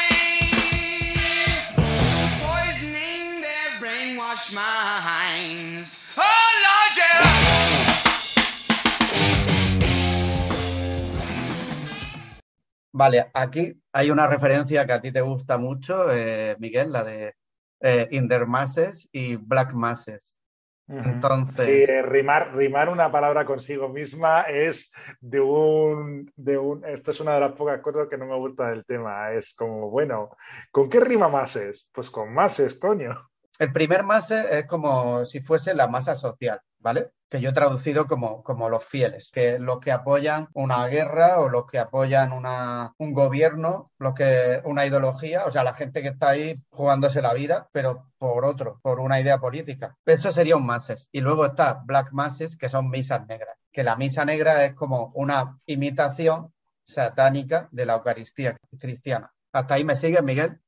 Vale, 13.01 13.31
aquí 13.33 13.81
hay 13.93 14.11
una 14.11 14.27
referencia 14.27 14.85
que 14.85 14.93
a 14.93 15.01
ti 15.01 15.11
te 15.11 15.21
gusta 15.21 15.57
mucho, 15.57 16.11
eh, 16.11 16.55
Miguel, 16.59 16.91
la 16.91 17.03
de 17.03 17.33
eh, 17.79 18.45
Masses 18.45 19.09
y 19.11 19.37
Black 19.37 19.73
Masses. 19.73 20.39
Entonces. 20.87 21.65
Sí, 21.65 21.91
eh, 21.91 22.03
rimar, 22.03 22.55
rimar 22.55 22.89
una 22.89 23.11
palabra 23.11 23.43
consigo 23.43 23.89
misma 23.89 24.41
es 24.41 24.91
de 25.19 25.39
un, 25.39 26.31
de 26.35 26.59
un. 26.59 26.85
Esto 26.85 27.09
es 27.09 27.19
una 27.19 27.33
de 27.33 27.39
las 27.39 27.53
pocas 27.53 27.81
cosas 27.81 28.07
que 28.07 28.19
no 28.19 28.27
me 28.27 28.35
gusta 28.35 28.69
del 28.69 28.85
tema. 28.85 29.31
Es 29.31 29.55
como, 29.55 29.89
bueno, 29.89 30.29
¿con 30.69 30.87
qué 30.87 30.99
rima 30.99 31.27
más 31.27 31.55
es? 31.55 31.89
Pues 31.91 32.11
con 32.11 32.31
más 32.31 32.59
es, 32.59 32.75
coño. 32.75 33.30
El 33.61 33.71
primer 33.71 34.01
mase 34.01 34.57
es 34.57 34.65
como 34.65 35.23
si 35.23 35.39
fuese 35.39 35.75
la 35.75 35.87
masa 35.87 36.15
social, 36.15 36.59
¿vale? 36.79 37.11
Que 37.29 37.39
yo 37.39 37.51
he 37.51 37.53
traducido 37.53 38.07
como, 38.07 38.41
como 38.41 38.69
los 38.69 38.83
fieles, 38.83 39.29
que 39.31 39.59
los 39.59 39.79
que 39.79 39.91
apoyan 39.91 40.47
una 40.53 40.87
guerra 40.87 41.39
o 41.39 41.47
los 41.47 41.67
que 41.67 41.77
apoyan 41.77 42.33
una, 42.33 42.95
un 42.97 43.13
gobierno, 43.13 43.91
los 43.99 44.15
que 44.15 44.61
una 44.65 44.87
ideología, 44.87 45.45
o 45.45 45.51
sea, 45.51 45.63
la 45.63 45.75
gente 45.75 46.01
que 46.01 46.07
está 46.07 46.29
ahí 46.29 46.59
jugándose 46.71 47.21
la 47.21 47.35
vida, 47.35 47.69
pero 47.71 48.07
por 48.17 48.45
otro, 48.45 48.79
por 48.81 48.99
una 48.99 49.21
idea 49.21 49.37
política. 49.37 49.95
Eso 50.07 50.31
sería 50.31 50.57
un 50.57 50.65
masses. 50.65 51.07
Y 51.11 51.21
luego 51.21 51.45
está 51.45 51.83
black 51.85 52.13
masses, 52.13 52.57
que 52.57 52.67
son 52.67 52.89
misas 52.89 53.27
negras, 53.27 53.55
que 53.71 53.83
la 53.83 53.95
misa 53.95 54.25
negra 54.25 54.65
es 54.65 54.73
como 54.73 55.11
una 55.13 55.59
imitación 55.67 56.51
satánica 56.83 57.69
de 57.69 57.85
la 57.85 57.93
Eucaristía 57.93 58.57
cristiana. 58.79 59.31
¿Hasta 59.53 59.75
ahí 59.75 59.83
me 59.83 59.95
sigue, 59.95 60.23
Miguel? 60.23 60.59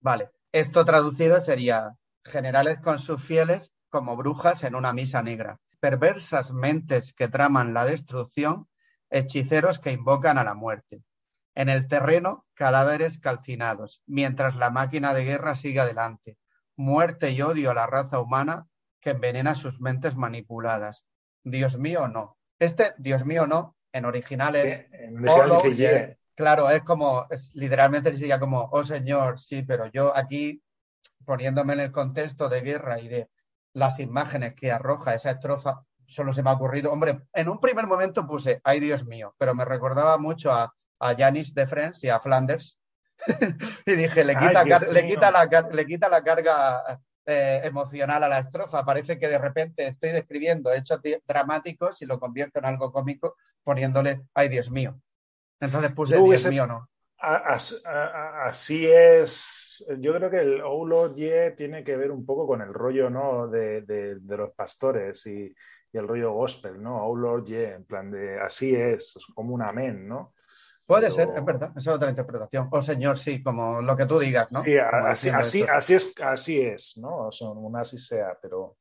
Vale. 0.00 0.30
Esto 0.50 0.84
traducido 0.84 1.38
sería 1.38 1.94
generales 2.24 2.80
con 2.80 2.98
sus 2.98 3.22
fieles 3.22 3.72
como 3.88 4.16
brujas 4.16 4.64
en 4.64 4.74
una 4.74 4.92
misa 4.92 5.22
negra, 5.22 5.58
perversas 5.80 6.52
mentes 6.52 7.14
que 7.14 7.28
traman 7.28 7.74
la 7.74 7.84
destrucción, 7.84 8.68
hechiceros 9.10 9.78
que 9.78 9.92
invocan 9.92 10.38
a 10.38 10.44
la 10.44 10.54
muerte. 10.54 11.02
En 11.54 11.68
el 11.68 11.88
terreno, 11.88 12.46
cadáveres 12.54 13.18
calcinados, 13.18 14.02
mientras 14.06 14.56
la 14.56 14.70
máquina 14.70 15.14
de 15.14 15.24
guerra 15.24 15.56
sigue 15.56 15.80
adelante. 15.80 16.36
Muerte 16.76 17.30
y 17.32 17.42
odio 17.42 17.70
a 17.70 17.74
la 17.74 17.86
raza 17.86 18.20
humana 18.20 18.66
que 19.00 19.10
envenena 19.10 19.54
sus 19.54 19.80
mentes 19.80 20.14
manipuladas. 20.14 21.04
Dios 21.42 21.78
mío, 21.78 22.06
no. 22.08 22.36
Este, 22.58 22.94
Dios 22.98 23.24
mío, 23.24 23.46
no, 23.46 23.76
en 23.92 24.04
original 24.04 24.56
es... 24.56 24.86
Claro, 26.34 26.70
es 26.70 26.84
como, 26.84 27.26
es, 27.30 27.52
literalmente 27.56 28.14
sería 28.14 28.38
como, 28.38 28.68
oh 28.70 28.84
Señor, 28.84 29.40
sí, 29.40 29.64
pero 29.64 29.86
yo 29.86 30.16
aquí 30.16 30.62
poniéndome 31.24 31.74
en 31.74 31.80
el 31.80 31.92
contexto 31.92 32.48
de 32.48 32.62
guerra 32.62 33.00
y 33.00 33.08
de 33.08 33.28
las 33.74 33.98
imágenes 34.00 34.54
que 34.54 34.72
arroja 34.72 35.14
esa 35.14 35.32
estrofa, 35.32 35.82
solo 36.06 36.32
se 36.32 36.42
me 36.42 36.50
ha 36.50 36.54
ocurrido, 36.54 36.90
hombre, 36.90 37.20
en 37.32 37.48
un 37.48 37.60
primer 37.60 37.86
momento 37.86 38.26
puse, 38.26 38.60
ay 38.64 38.80
Dios 38.80 39.04
mío, 39.04 39.34
pero 39.38 39.54
me 39.54 39.64
recordaba 39.64 40.16
mucho 40.16 40.50
a, 40.50 40.74
a 41.00 41.14
Janis 41.14 41.54
de 41.54 41.66
Friends 41.66 42.02
y 42.04 42.08
a 42.08 42.18
Flanders. 42.18 42.78
y 43.86 43.92
dije, 43.92 44.24
le 44.24 44.38
quita, 44.38 44.64
le, 44.64 45.06
quita 45.06 45.30
la, 45.30 45.44
le 45.70 45.86
quita 45.86 46.08
la 46.08 46.22
carga 46.22 47.00
eh, 47.26 47.60
emocional 47.64 48.24
a 48.24 48.28
la 48.28 48.38
estrofa. 48.38 48.84
Parece 48.84 49.18
que 49.18 49.28
de 49.28 49.38
repente 49.38 49.86
estoy 49.86 50.12
describiendo 50.12 50.72
hechos 50.72 51.00
dramáticos 51.26 52.00
y 52.00 52.06
lo 52.06 52.18
convierto 52.18 52.60
en 52.60 52.64
algo 52.64 52.90
cómico 52.90 53.36
poniéndole, 53.62 54.22
ay 54.34 54.48
Dios 54.48 54.70
mío. 54.70 54.98
Entonces 55.60 55.92
puse, 55.92 56.16
Dios 56.16 56.46
mío, 56.46 56.66
no. 56.66 56.88
Así 57.18 58.86
es 58.86 59.67
yo 59.98 60.14
creo 60.14 60.30
que 60.30 60.40
el 60.40 60.58
Lord 60.58 61.14
Ye 61.14 61.52
tiene 61.52 61.84
que 61.84 61.96
ver 61.96 62.10
un 62.10 62.24
poco 62.24 62.46
con 62.46 62.62
el 62.62 62.72
rollo 62.72 63.10
¿no? 63.10 63.48
de, 63.48 64.18
los 64.26 64.50
pastores 64.52 65.26
y, 65.26 65.54
el 65.92 66.06
rollo 66.06 66.32
gospel, 66.32 66.80
¿no? 66.82 67.14
Lord 67.16 67.46
Ye, 67.46 67.72
en 67.72 67.84
plan 67.84 68.10
de 68.10 68.38
así 68.38 68.74
es, 68.74 69.16
es 69.16 69.26
como 69.34 69.54
un 69.54 69.62
amén, 69.62 70.06
¿no? 70.06 70.34
Puede 70.84 71.10
ser, 71.10 71.30
es 71.34 71.44
verdad, 71.44 71.72
es 71.76 71.88
otra 71.88 72.08
interpretación. 72.08 72.68
O 72.70 72.80
señor, 72.80 73.18
sí, 73.18 73.42
como 73.42 73.82
lo 73.82 73.96
que 73.96 74.06
tú 74.06 74.18
digas, 74.18 74.50
¿no? 74.52 74.62
Sí, 74.62 74.78
así, 74.78 75.28
así, 75.28 75.62
así, 75.62 75.94
es, 75.94 76.14
así 76.22 76.60
es, 76.60 76.96
¿no? 76.98 77.28
O 77.28 77.52
un 77.52 77.76
así 77.76 77.98
sea, 77.98 78.38
pero 78.40 78.76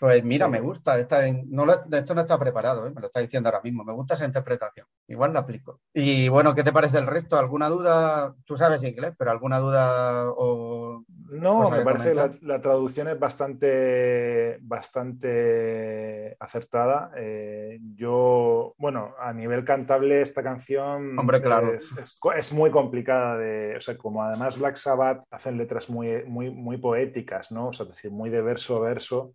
pues 0.00 0.24
mira, 0.24 0.48
me 0.48 0.60
gusta. 0.60 0.98
Esta, 0.98 1.20
no 1.30 1.70
esto 1.70 2.14
no 2.14 2.22
está 2.22 2.38
preparado, 2.38 2.86
¿eh? 2.86 2.90
me 2.90 3.02
lo 3.02 3.08
está 3.08 3.20
diciendo 3.20 3.50
ahora 3.50 3.60
mismo. 3.60 3.84
Me 3.84 3.92
gusta 3.92 4.14
esa 4.14 4.24
interpretación. 4.24 4.86
Igual 5.06 5.34
la 5.34 5.40
aplico. 5.40 5.82
Y 5.92 6.30
bueno, 6.30 6.54
¿qué 6.54 6.64
te 6.64 6.72
parece 6.72 6.96
el 6.96 7.06
resto? 7.06 7.36
¿Alguna 7.36 7.68
duda? 7.68 8.34
Tú 8.46 8.56
sabes 8.56 8.82
inglés, 8.82 9.12
pero 9.18 9.30
¿alguna 9.30 9.58
duda 9.58 10.24
o...? 10.30 11.04
No, 11.32 11.68
me 11.68 11.82
parece 11.82 12.12
que 12.12 12.46
la, 12.46 12.62
traducción 12.62 13.08
es 13.08 13.20
bastante, 13.20 14.56
bastante 14.62 16.34
acertada. 16.40 17.12
Eh, 17.18 17.78
yo, 17.94 18.74
bueno, 18.78 19.14
a 19.20 19.34
nivel 19.34 19.66
cantable 19.66 20.22
esta 20.22 20.42
canción 20.42 21.18
Hombre, 21.18 21.42
claro. 21.42 21.74
es, 21.74 22.52
muy 22.54 22.70
complicada 22.70 23.36
de... 23.36 23.76
O 23.76 23.80
sea, 23.82 23.98
como 23.98 24.24
además 24.24 24.58
Black 24.58 24.76
Sabbath 24.76 25.24
hacen 25.30 25.58
letras 25.58 25.90
muy, 25.90 26.24
muy, 26.24 26.48
muy 26.48 26.78
poéticas, 26.78 27.52
¿no? 27.52 27.68
O 27.68 27.72
sea, 27.74 27.84
es 27.84 27.90
decir, 27.90 28.10
muy 28.10 28.30
de 28.30 28.40
verso 28.40 28.78
a 28.78 28.80
verso 28.80 29.34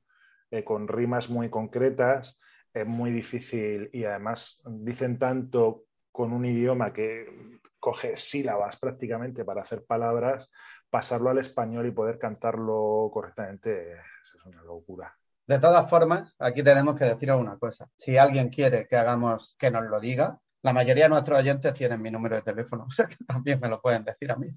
eh, 0.55 0.63
con 0.63 0.87
rimas 0.87 1.29
muy 1.29 1.49
concretas, 1.49 2.39
es 2.73 2.85
muy 2.85 3.11
difícil 3.11 3.89
y 3.93 4.03
además 4.05 4.61
dicen 4.65 5.17
tanto 5.17 5.85
con 6.11 6.33
un 6.33 6.45
idioma 6.45 6.93
que 6.93 7.59
coge 7.79 8.15
sílabas 8.15 8.77
prácticamente 8.77 9.45
para 9.45 9.61
hacer 9.61 9.85
palabras, 9.85 10.49
pasarlo 10.89 11.29
al 11.29 11.39
español 11.39 11.87
y 11.87 11.91
poder 11.91 12.17
cantarlo 12.17 13.09
correctamente 13.13 13.93
es 13.93 14.45
una 14.45 14.63
locura. 14.63 15.15
De 15.47 15.59
todas 15.59 15.87
formas, 15.89 16.35
aquí 16.39 16.63
tenemos 16.63 16.97
que 16.97 17.05
decir 17.05 17.31
una 17.31 17.57
cosa. 17.57 17.87
Si 17.95 18.17
alguien 18.17 18.49
quiere 18.49 18.87
que 18.87 18.95
hagamos, 18.95 19.55
que 19.59 19.69
nos 19.69 19.83
lo 19.83 19.99
diga, 19.99 20.39
la 20.63 20.73
mayoría 20.73 21.03
de 21.03 21.09
nuestros 21.09 21.37
oyentes 21.37 21.75
tienen 21.75 22.01
mi 22.01 22.09
número 22.09 22.37
de 22.37 22.41
teléfono, 22.41 22.85
o 22.87 22.91
sea 22.91 23.05
que 23.05 23.17
también 23.27 23.59
me 23.59 23.69
lo 23.69 23.79
pueden 23.79 24.03
decir 24.03 24.31
a 24.31 24.35
mí. 24.35 24.47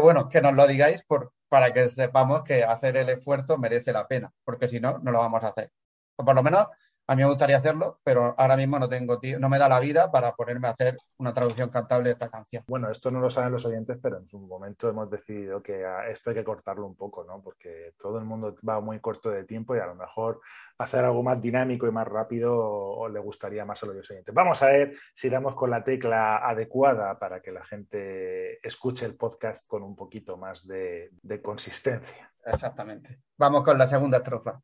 Bueno, 0.00 0.28
que 0.28 0.40
nos 0.40 0.54
lo 0.54 0.66
digáis 0.66 1.02
por, 1.04 1.32
para 1.48 1.72
que 1.72 1.88
sepamos 1.88 2.42
que 2.42 2.64
hacer 2.64 2.96
el 2.96 3.08
esfuerzo 3.08 3.58
merece 3.58 3.92
la 3.92 4.06
pena, 4.06 4.32
porque 4.44 4.68
si 4.68 4.80
no, 4.80 4.98
no 4.98 5.10
lo 5.12 5.18
vamos 5.18 5.42
a 5.44 5.48
hacer. 5.48 5.70
O 6.16 6.24
por 6.24 6.34
lo 6.34 6.42
menos 6.42 6.68
A 7.06 7.14
mí 7.14 7.22
me 7.22 7.28
gustaría 7.28 7.58
hacerlo, 7.58 8.00
pero 8.02 8.34
ahora 8.38 8.56
mismo 8.56 8.78
no 8.78 8.88
tengo 8.88 9.20
no 9.38 9.48
me 9.48 9.58
da 9.58 9.68
la 9.68 9.80
vida 9.80 10.10
para 10.10 10.32
ponerme 10.32 10.68
a 10.68 10.70
hacer 10.70 10.96
una 11.18 11.34
traducción 11.34 11.68
cantable 11.68 12.08
de 12.08 12.12
esta 12.12 12.30
canción. 12.30 12.64
Bueno, 12.66 12.90
esto 12.90 13.10
no 13.10 13.20
lo 13.20 13.28
saben 13.30 13.52
los 13.52 13.66
oyentes, 13.66 13.98
pero 14.02 14.18
en 14.18 14.26
su 14.26 14.38
momento 14.38 14.88
hemos 14.88 15.10
decidido 15.10 15.62
que 15.62 15.84
esto 16.10 16.30
hay 16.30 16.36
que 16.36 16.44
cortarlo 16.44 16.86
un 16.86 16.96
poco, 16.96 17.24
¿no? 17.24 17.42
Porque 17.42 17.92
todo 17.98 18.18
el 18.18 18.24
mundo 18.24 18.56
va 18.66 18.80
muy 18.80 19.00
corto 19.00 19.30
de 19.30 19.44
tiempo 19.44 19.76
y 19.76 19.80
a 19.80 19.86
lo 19.86 19.94
mejor 19.94 20.40
hacer 20.78 21.04
algo 21.04 21.22
más 21.22 21.40
dinámico 21.40 21.86
y 21.86 21.92
más 21.92 22.08
rápido 22.08 23.08
le 23.08 23.20
gustaría 23.20 23.64
más 23.64 23.82
a 23.82 23.86
los 23.86 24.10
oyentes. 24.10 24.34
Vamos 24.34 24.62
a 24.62 24.66
ver 24.66 24.96
si 25.14 25.28
damos 25.28 25.54
con 25.54 25.70
la 25.70 25.84
tecla 25.84 26.38
adecuada 26.38 27.18
para 27.18 27.40
que 27.40 27.52
la 27.52 27.64
gente 27.64 28.66
escuche 28.66 29.04
el 29.04 29.16
podcast 29.16 29.66
con 29.66 29.82
un 29.82 29.94
poquito 29.94 30.36
más 30.36 30.66
de, 30.66 31.10
de 31.22 31.42
consistencia. 31.42 32.32
Exactamente. 32.46 33.20
Vamos 33.36 33.62
con 33.62 33.78
la 33.78 33.86
segunda 33.86 34.18
estrofa. 34.18 34.60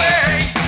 away. 0.00 0.59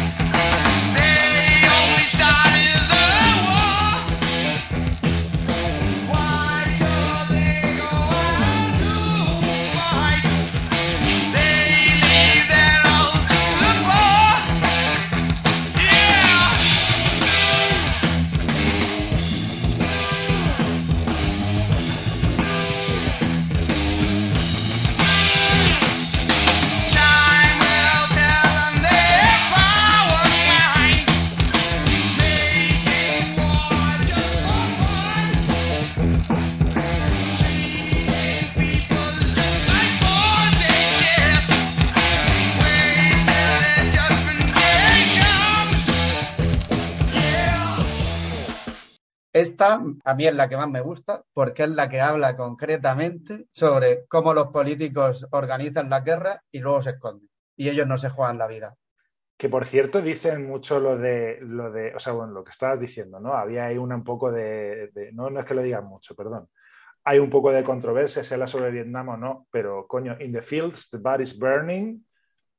A 49.63 50.15
mí 50.15 50.27
es 50.27 50.35
la 50.35 50.49
que 50.49 50.57
más 50.57 50.69
me 50.69 50.81
gusta 50.81 51.23
porque 51.33 51.65
es 51.65 51.71
la 51.71 51.89
que 51.89 52.01
habla 52.01 52.37
concretamente 52.37 53.47
sobre 53.53 54.07
cómo 54.07 54.35
los 54.35 54.49
políticos 54.49 55.27
organizan 55.31 55.89
la 55.89 56.01
guerra 56.01 56.43
y 56.51 56.59
luego 56.59 56.83
se 56.83 56.91
esconden. 56.91 57.29
Y 57.57 57.69
ellos 57.69 57.87
no 57.87 57.99
se 57.99 58.11
juegan 58.11 58.39
la 58.39 58.47
vida. 58.47 58.75
Que 59.37 59.49
por 59.49 59.65
cierto 59.65 60.03
dicen 60.03 60.47
mucho 60.47 60.81
lo 60.81 60.97
de, 60.97 61.39
lo 61.41 61.71
de, 61.71 61.95
o 61.95 61.99
sea, 61.99 62.13
bueno, 62.13 62.33
lo 62.33 62.45
que 62.45 62.51
estabas 62.51 62.81
diciendo, 62.81 63.21
¿no? 63.21 63.35
Había 63.35 63.69
una 63.81 63.97
un 63.97 64.05
poco 64.05 64.31
de, 64.31 64.91
no, 65.13 65.31
no 65.31 65.41
es 65.41 65.47
que 65.47 65.55
lo 65.55 65.63
digan 65.63 65.85
mucho, 65.85 66.15
perdón. 66.15 66.49
Hay 67.05 67.19
un 67.19 67.31
poco 67.31 67.51
de 67.51 67.65
controversia, 67.65 68.23
sea 68.23 68.47
sobre 68.47 68.71
Vietnam 68.71 69.09
o 69.09 69.17
no, 69.17 69.47
pero 69.51 69.87
coño, 69.89 70.17
in 70.21 70.33
the 70.33 70.43
fields, 70.43 70.91
the 70.91 71.23
is 71.23 71.37
burning, 71.37 72.05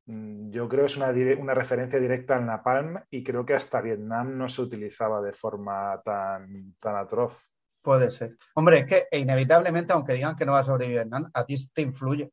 yo 0.06 0.68
creo 0.68 0.82
que 0.82 0.92
es 0.92 0.98
una, 0.98 1.14
una, 1.40 1.54
referencia 1.54 2.00
directa 2.00 2.36
al 2.36 2.46
napalm 2.46 3.00
y 3.10 3.24
creo 3.24 3.46
que 3.46 3.54
hasta 3.54 3.82
Vietnam 3.82 4.38
no 4.38 4.50
se 4.50 4.62
utilizaba 4.62 5.22
de 5.22 5.34
forma 5.34 6.02
tan, 6.04 6.76
tan 6.80 6.98
atroz. 6.98 7.50
Puede 7.82 8.12
ser. 8.12 8.38
Hombre, 8.56 8.80
es 8.80 8.86
que 8.86 9.08
inevitablemente, 9.18 9.94
aunque 9.94 10.14
digan 10.14 10.36
que 10.36 10.46
no 10.46 10.54
va 10.54 10.60
a 10.60 10.64
sobrevivir 10.64 11.02
Vietnam, 11.02 11.30
a 11.34 11.46
ti 11.46 11.56
te 11.74 11.82
influye. 11.82 12.32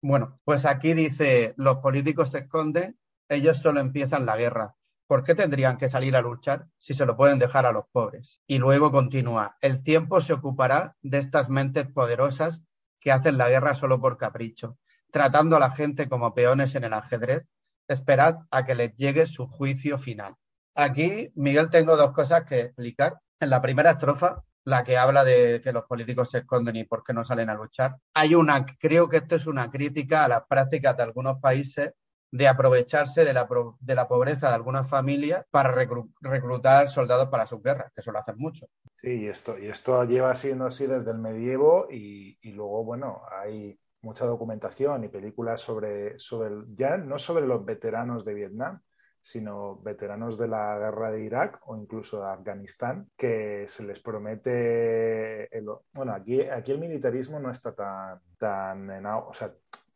Bueno, 0.00 0.40
pues 0.44 0.64
aquí 0.64 0.94
dice, 0.94 1.54
los 1.56 1.78
políticos 1.78 2.30
se 2.30 2.40
esconden, 2.40 2.98
ellos 3.28 3.58
solo 3.58 3.80
empiezan 3.80 4.24
la 4.24 4.36
guerra. 4.36 4.74
¿Por 5.06 5.22
qué 5.22 5.34
tendrían 5.34 5.76
que 5.76 5.88
salir 5.88 6.16
a 6.16 6.22
luchar 6.22 6.66
si 6.78 6.94
se 6.94 7.06
lo 7.06 7.16
pueden 7.16 7.38
dejar 7.38 7.66
a 7.66 7.72
los 7.72 7.84
pobres? 7.92 8.40
Y 8.46 8.58
luego 8.58 8.90
continúa, 8.90 9.56
el 9.60 9.82
tiempo 9.82 10.20
se 10.20 10.32
ocupará 10.32 10.96
de 11.02 11.18
estas 11.18 11.48
mentes 11.48 11.86
poderosas 11.86 12.64
que 12.98 13.12
hacen 13.12 13.38
la 13.38 13.50
guerra 13.50 13.74
solo 13.74 14.00
por 14.00 14.16
capricho 14.16 14.78
tratando 15.16 15.56
a 15.56 15.60
la 15.60 15.70
gente 15.70 16.10
como 16.10 16.34
peones 16.34 16.74
en 16.74 16.84
el 16.84 16.92
ajedrez, 16.92 17.46
esperad 17.88 18.40
a 18.50 18.66
que 18.66 18.74
les 18.74 18.94
llegue 18.96 19.26
su 19.26 19.46
juicio 19.46 19.96
final. 19.96 20.34
Aquí, 20.74 21.32
Miguel, 21.36 21.70
tengo 21.70 21.96
dos 21.96 22.12
cosas 22.12 22.44
que 22.44 22.60
explicar. 22.60 23.18
En 23.40 23.48
la 23.48 23.62
primera 23.62 23.92
estrofa, 23.92 24.42
la 24.64 24.84
que 24.84 24.98
habla 24.98 25.24
de 25.24 25.62
que 25.64 25.72
los 25.72 25.84
políticos 25.84 26.30
se 26.30 26.40
esconden 26.40 26.76
y 26.76 26.84
por 26.84 27.02
qué 27.02 27.14
no 27.14 27.24
salen 27.24 27.48
a 27.48 27.54
luchar, 27.54 27.96
hay 28.12 28.34
una, 28.34 28.66
creo 28.78 29.08
que 29.08 29.16
esto 29.16 29.36
es 29.36 29.46
una 29.46 29.70
crítica 29.70 30.26
a 30.26 30.28
las 30.28 30.42
prácticas 30.46 30.94
de 30.98 31.04
algunos 31.04 31.40
países 31.40 31.94
de 32.30 32.46
aprovecharse 32.46 33.24
de 33.24 33.32
la, 33.32 33.48
pobreza 33.48 34.48
de 34.50 34.54
algunas 34.54 34.86
familias 34.86 35.46
para 35.50 35.72
reclutar 36.20 36.90
soldados 36.90 37.28
para 37.28 37.46
sus 37.46 37.62
guerras, 37.62 37.90
que 37.94 38.02
eso 38.02 38.12
lo 38.12 38.18
hacen 38.18 38.36
mucho. 38.36 38.66
Sí, 39.00 39.22
y 39.22 39.28
esto, 39.28 39.56
y 39.56 39.68
esto 39.68 40.04
lleva 40.04 40.34
siendo 40.34 40.66
así 40.66 40.86
desde 40.86 41.10
el 41.10 41.18
medievo 41.18 41.86
y 41.88 42.36
luego, 42.52 42.84
bueno, 42.84 43.22
hay 43.30 43.78
mucha 44.06 44.24
documentación 44.24 45.04
y 45.04 45.08
películas 45.08 45.60
sobre, 45.60 46.18
sobre 46.18 46.54
ya 46.74 46.96
no 46.96 47.18
sobre 47.18 47.46
los 47.46 47.64
veteranos 47.64 48.24
de 48.24 48.34
Vietnam, 48.34 48.80
sino 49.20 49.76
veteranos 49.82 50.38
de 50.38 50.46
la 50.46 50.78
guerra 50.78 51.10
de 51.10 51.24
Irak 51.24 51.60
o 51.66 51.76
incluso 51.76 52.20
de 52.20 52.30
Afganistán, 52.30 53.10
que 53.16 53.66
se 53.68 53.82
les 53.82 53.98
promete, 54.00 55.50
bueno, 55.94 56.12
aquí, 56.14 56.42
aquí 56.42 56.70
el 56.70 56.78
militarismo 56.78 57.40
no 57.40 57.50
está 57.50 57.74
tan, 57.74 58.20
tan, 58.38 58.88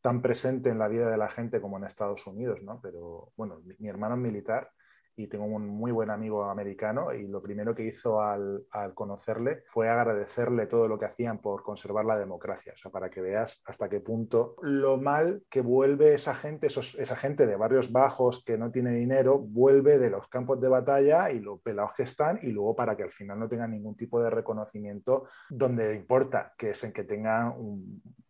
tan 0.00 0.20
presente 0.20 0.70
en 0.70 0.80
la 0.80 0.88
vida 0.88 1.08
de 1.08 1.16
la 1.16 1.28
gente 1.28 1.60
como 1.60 1.78
en 1.78 1.84
Estados 1.84 2.26
Unidos, 2.26 2.60
¿no? 2.62 2.80
Pero 2.82 3.32
bueno, 3.36 3.62
mi 3.78 3.88
hermano 3.88 4.16
es 4.16 4.20
militar 4.20 4.72
y 5.16 5.26
tengo 5.26 5.44
un 5.44 5.68
muy 5.68 5.92
buen 5.92 6.10
amigo 6.10 6.44
americano 6.44 7.12
y 7.12 7.26
lo 7.26 7.42
primero 7.42 7.74
que 7.74 7.84
hizo 7.84 8.20
al, 8.20 8.64
conocerle 8.94 9.62
fue 9.66 9.88
agradecerle 9.88 10.66
todo 10.66 10.88
lo 10.88 10.98
que 10.98 11.06
hacían 11.06 11.38
por 11.38 11.62
conservar 11.62 12.04
la 12.04 12.18
democracia, 12.18 12.72
o 12.74 12.76
sea, 12.76 12.90
para 12.90 13.10
que 13.10 13.20
veas 13.20 13.62
hasta 13.66 13.88
qué 13.88 14.00
punto 14.00 14.56
lo 14.62 14.96
mal 14.96 15.42
que 15.50 15.60
vuelve 15.60 16.14
esa 16.14 16.34
gente, 16.34 16.68
esa 16.68 17.16
gente 17.16 17.46
de 17.46 17.56
barrios 17.56 17.92
bajos 17.92 18.42
que 18.44 18.56
no 18.56 18.70
tiene 18.70 18.92
dinero, 18.92 19.38
vuelve 19.38 19.98
de 19.98 20.10
los 20.10 20.28
campos 20.28 20.60
de 20.60 20.68
batalla 20.68 21.30
y 21.30 21.40
lo 21.40 21.58
pelados 21.58 21.92
que 21.94 22.04
están 22.04 22.38
y 22.42 22.48
luego 22.48 22.74
para 22.74 22.96
que 22.96 23.02
al 23.02 23.10
final 23.10 23.38
no 23.38 23.48
tengan 23.48 23.72
ningún 23.72 23.96
tipo 23.96 24.22
de 24.22 24.30
reconocimiento 24.30 25.26
donde 25.48 25.94
importa, 25.94 26.54
que 26.56 26.70
es 26.70 26.84
en 26.84 26.92
que 26.92 27.04
tengan 27.04 27.54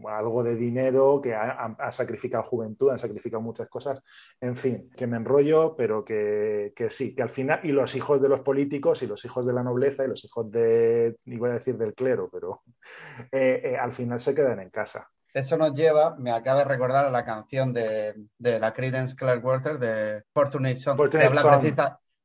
algo 0.06 0.42
de 0.42 0.56
dinero, 0.56 1.20
que 1.20 1.34
han 1.34 1.76
sacrificado 1.92 2.44
juventud, 2.44 2.90
han 2.90 2.98
sacrificado 2.98 3.42
muchas 3.42 3.68
cosas, 3.68 4.02
en 4.40 4.56
fin, 4.56 4.90
que 4.96 5.06
me 5.06 5.16
enrollo, 5.16 5.74
pero 5.76 6.04
que 6.04 6.69
que 6.74 6.90
sí, 6.90 7.14
que 7.14 7.22
al 7.22 7.30
final, 7.30 7.60
y 7.62 7.72
los 7.72 7.94
hijos 7.94 8.20
de 8.20 8.28
los 8.28 8.40
políticos 8.40 9.02
y 9.02 9.06
los 9.06 9.24
hijos 9.24 9.46
de 9.46 9.52
la 9.52 9.62
nobleza 9.62 10.04
y 10.04 10.08
los 10.08 10.24
hijos 10.24 10.50
de, 10.50 11.16
iba 11.26 11.48
a 11.48 11.54
decir 11.54 11.76
del 11.76 11.94
clero, 11.94 12.28
pero 12.32 12.62
eh, 13.32 13.60
eh, 13.64 13.76
al 13.76 13.92
final 13.92 14.20
se 14.20 14.34
quedan 14.34 14.60
en 14.60 14.70
casa. 14.70 15.08
Eso 15.32 15.56
nos 15.56 15.74
lleva, 15.74 16.16
me 16.16 16.32
acaba 16.32 16.60
de 16.60 16.64
recordar 16.64 17.04
a 17.04 17.10
la 17.10 17.24
canción 17.24 17.72
de, 17.72 18.14
la 18.38 18.72
Credence 18.72 19.14
Clearwater 19.14 19.78
de 19.78 20.22
Fortunate 20.32 20.76
Son, 20.76 20.96
que 21.08 21.30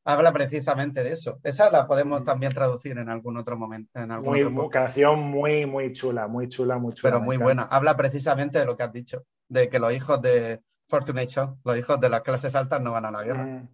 habla, 0.07 0.31
precisamente 0.31 1.03
de 1.03 1.13
eso. 1.13 1.39
Esa 1.43 1.69
la 1.71 1.87
podemos 1.87 2.23
también 2.23 2.53
traducir 2.53 2.97
en 2.97 3.09
algún 3.09 3.37
otro 3.37 3.57
momento. 3.57 3.99
En 3.99 4.11
algún 4.11 4.53
muy, 4.53 4.69
canción 4.69 5.19
muy, 5.19 5.65
muy 5.65 5.93
chula, 5.93 6.27
muy 6.27 6.47
chula, 6.47 6.77
muy 6.77 6.93
chula. 6.93 7.13
Pero 7.13 7.23
muy 7.23 7.37
buena. 7.37 7.63
Habla 7.63 7.97
precisamente 7.97 8.59
de 8.59 8.65
lo 8.65 8.77
que 8.77 8.83
has 8.83 8.93
dicho, 8.93 9.23
de 9.49 9.69
que 9.69 9.79
los 9.79 9.93
hijos 9.93 10.21
de 10.21 10.61
Fortunate 10.87 11.27
Son, 11.27 11.59
los 11.63 11.77
hijos 11.77 11.99
de 11.99 12.09
las 12.09 12.21
clases 12.21 12.55
altas 12.55 12.81
no 12.81 12.91
van 12.91 13.05
a 13.05 13.11
la 13.11 13.23
guerra. 13.23 13.45
Mm. 13.45 13.69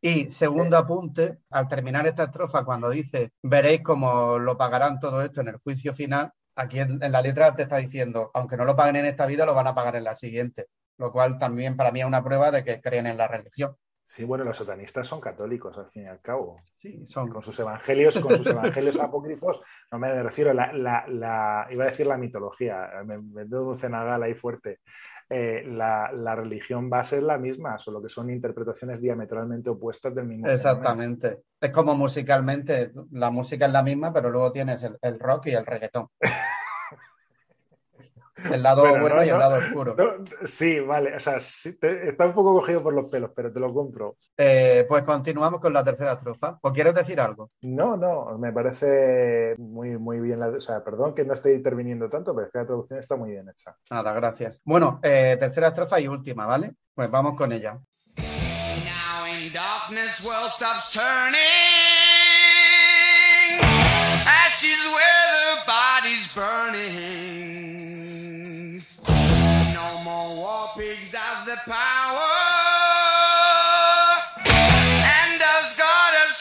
Y 0.00 0.30
segundo 0.30 0.76
apunte, 0.76 1.38
al 1.50 1.68
terminar 1.68 2.06
esta 2.06 2.24
estrofa, 2.24 2.64
cuando 2.64 2.90
dice, 2.90 3.32
veréis 3.42 3.82
cómo 3.82 4.38
lo 4.38 4.56
pagarán 4.56 5.00
todo 5.00 5.22
esto 5.22 5.40
en 5.40 5.48
el 5.48 5.56
juicio 5.56 5.94
final, 5.94 6.32
aquí 6.54 6.80
en, 6.80 6.98
la 7.00 7.22
letra 7.22 7.54
te 7.54 7.62
está 7.62 7.78
diciendo, 7.78 8.30
aunque 8.34 8.56
no 8.56 8.64
lo 8.64 8.76
paguen 8.76 8.96
en 8.96 9.06
esta 9.06 9.26
vida, 9.26 9.46
lo 9.46 9.54
van 9.54 9.66
a 9.66 9.74
pagar 9.74 9.96
en 9.96 10.04
la 10.04 10.16
siguiente, 10.16 10.66
lo 10.98 11.10
cual 11.12 11.38
también 11.38 11.76
para 11.76 11.90
mí 11.90 12.00
es 12.00 12.06
una 12.06 12.22
prueba 12.22 12.50
de 12.50 12.64
que 12.64 12.80
creen 12.80 13.06
en 13.06 13.16
la 13.16 13.28
religión. 13.28 13.76
Sí, 14.12 14.24
bueno, 14.24 14.42
los 14.42 14.58
satanistas 14.58 15.06
son 15.06 15.20
católicos, 15.20 15.78
al 15.78 15.86
fin 15.86 16.02
y 16.02 16.06
al 16.08 16.20
cabo. 16.20 16.60
Sí, 16.78 17.06
son. 17.06 17.28
Con 17.28 17.42
sus 17.42 17.56
evangelios, 17.60 18.18
con 18.18 18.34
sus 18.34 18.46
evangelios 18.48 18.98
apócrifos, 19.00 19.60
no 19.92 20.00
me 20.00 20.20
refiero, 20.20 20.52
la, 20.52 20.72
la, 20.72 21.68
iba 21.70 21.84
a 21.84 21.86
decir 21.86 22.08
la 22.08 22.18
mitología, 22.18 22.90
me, 23.06 23.18
me 23.22 23.44
un 23.44 23.78
cenagal 23.78 24.20
ahí 24.24 24.34
fuerte. 24.34 24.80
Eh, 25.28 25.62
la, 25.64 26.34
religión 26.34 26.90
va 26.92 26.98
a 26.98 27.04
ser 27.04 27.22
la 27.22 27.38
misma, 27.38 27.78
solo 27.78 28.02
que 28.02 28.08
son 28.08 28.30
interpretaciones 28.30 29.00
diametralmente 29.00 29.70
opuestas 29.70 30.12
del 30.12 30.26
mismo. 30.26 30.48
Exactamente. 30.48 31.42
Es 31.60 31.70
como 31.70 31.94
musicalmente, 31.94 32.90
la 33.12 33.30
música 33.30 33.66
es 33.66 33.72
la 33.72 33.84
misma, 33.84 34.12
pero 34.12 34.28
luego 34.28 34.50
tienes 34.50 34.84
el, 35.00 35.20
rock 35.20 35.46
y 35.46 35.54
el 35.54 35.64
reggaetón. 35.64 36.08
El 38.50 38.62
lado 38.62 38.82
bueno, 38.98 39.24
y 39.24 39.28
el 39.28 39.38
lado 39.38 39.58
oscuro. 39.58 39.96
sí, 40.44 40.80
vale. 40.80 41.16
O 41.16 41.20
sea, 41.20 41.36
está 41.36 42.26
un 42.26 42.34
poco 42.34 42.54
cogido 42.54 42.82
por 42.82 42.94
los 42.94 43.06
pelos, 43.06 43.30
pero 43.34 43.52
te 43.52 43.60
lo 43.60 43.72
compro. 43.72 44.16
Eh, 44.36 44.84
pues 44.88 45.02
continuamos 45.04 45.60
con 45.60 45.72
la 45.72 45.84
tercera 45.84 46.12
estrofa. 46.12 46.58
¿O 46.62 46.72
quieres 46.72 46.94
decir 46.94 47.20
algo? 47.20 47.50
No, 47.62 47.96
no. 47.96 48.38
Me 48.38 48.52
parece 48.52 49.54
muy, 49.58 49.98
muy 49.98 50.20
bien. 50.20 50.40
La, 50.40 50.48
o 50.48 50.60
sea, 50.60 50.82
perdón 50.82 51.14
que 51.14 51.24
no 51.24 51.34
esté 51.34 51.54
interviniendo 51.54 52.08
tanto, 52.08 52.34
pero 52.34 52.46
es 52.46 52.52
que 52.52 52.58
la 52.58 52.66
traducción 52.66 52.98
está 52.98 53.16
muy 53.16 53.30
bien 53.30 53.48
hecha. 53.48 53.76
Nada, 53.90 54.12
gracias. 54.12 54.60
Bueno, 54.64 55.00
eh, 55.02 55.36
tercera 55.38 55.68
estrofa 55.68 56.00
y 56.00 56.08
última, 56.08 56.46
¿vale? 56.46 56.72
Pues 56.94 57.10
vamos 57.10 57.34
con 57.36 57.52
ella. 57.52 57.78
Now 58.16 59.26
in 59.26 59.52
darkness, 59.52 60.22
world 60.24 60.50
stops 60.50 60.90
turning. 60.90 61.40
Ashes 64.26 64.84
where 64.92 65.26
the 65.32 65.56
body's 65.66 66.26
burning. 66.34 67.49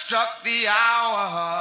Struck 0.09 0.43
the 0.43 0.65
hour. 0.67 1.58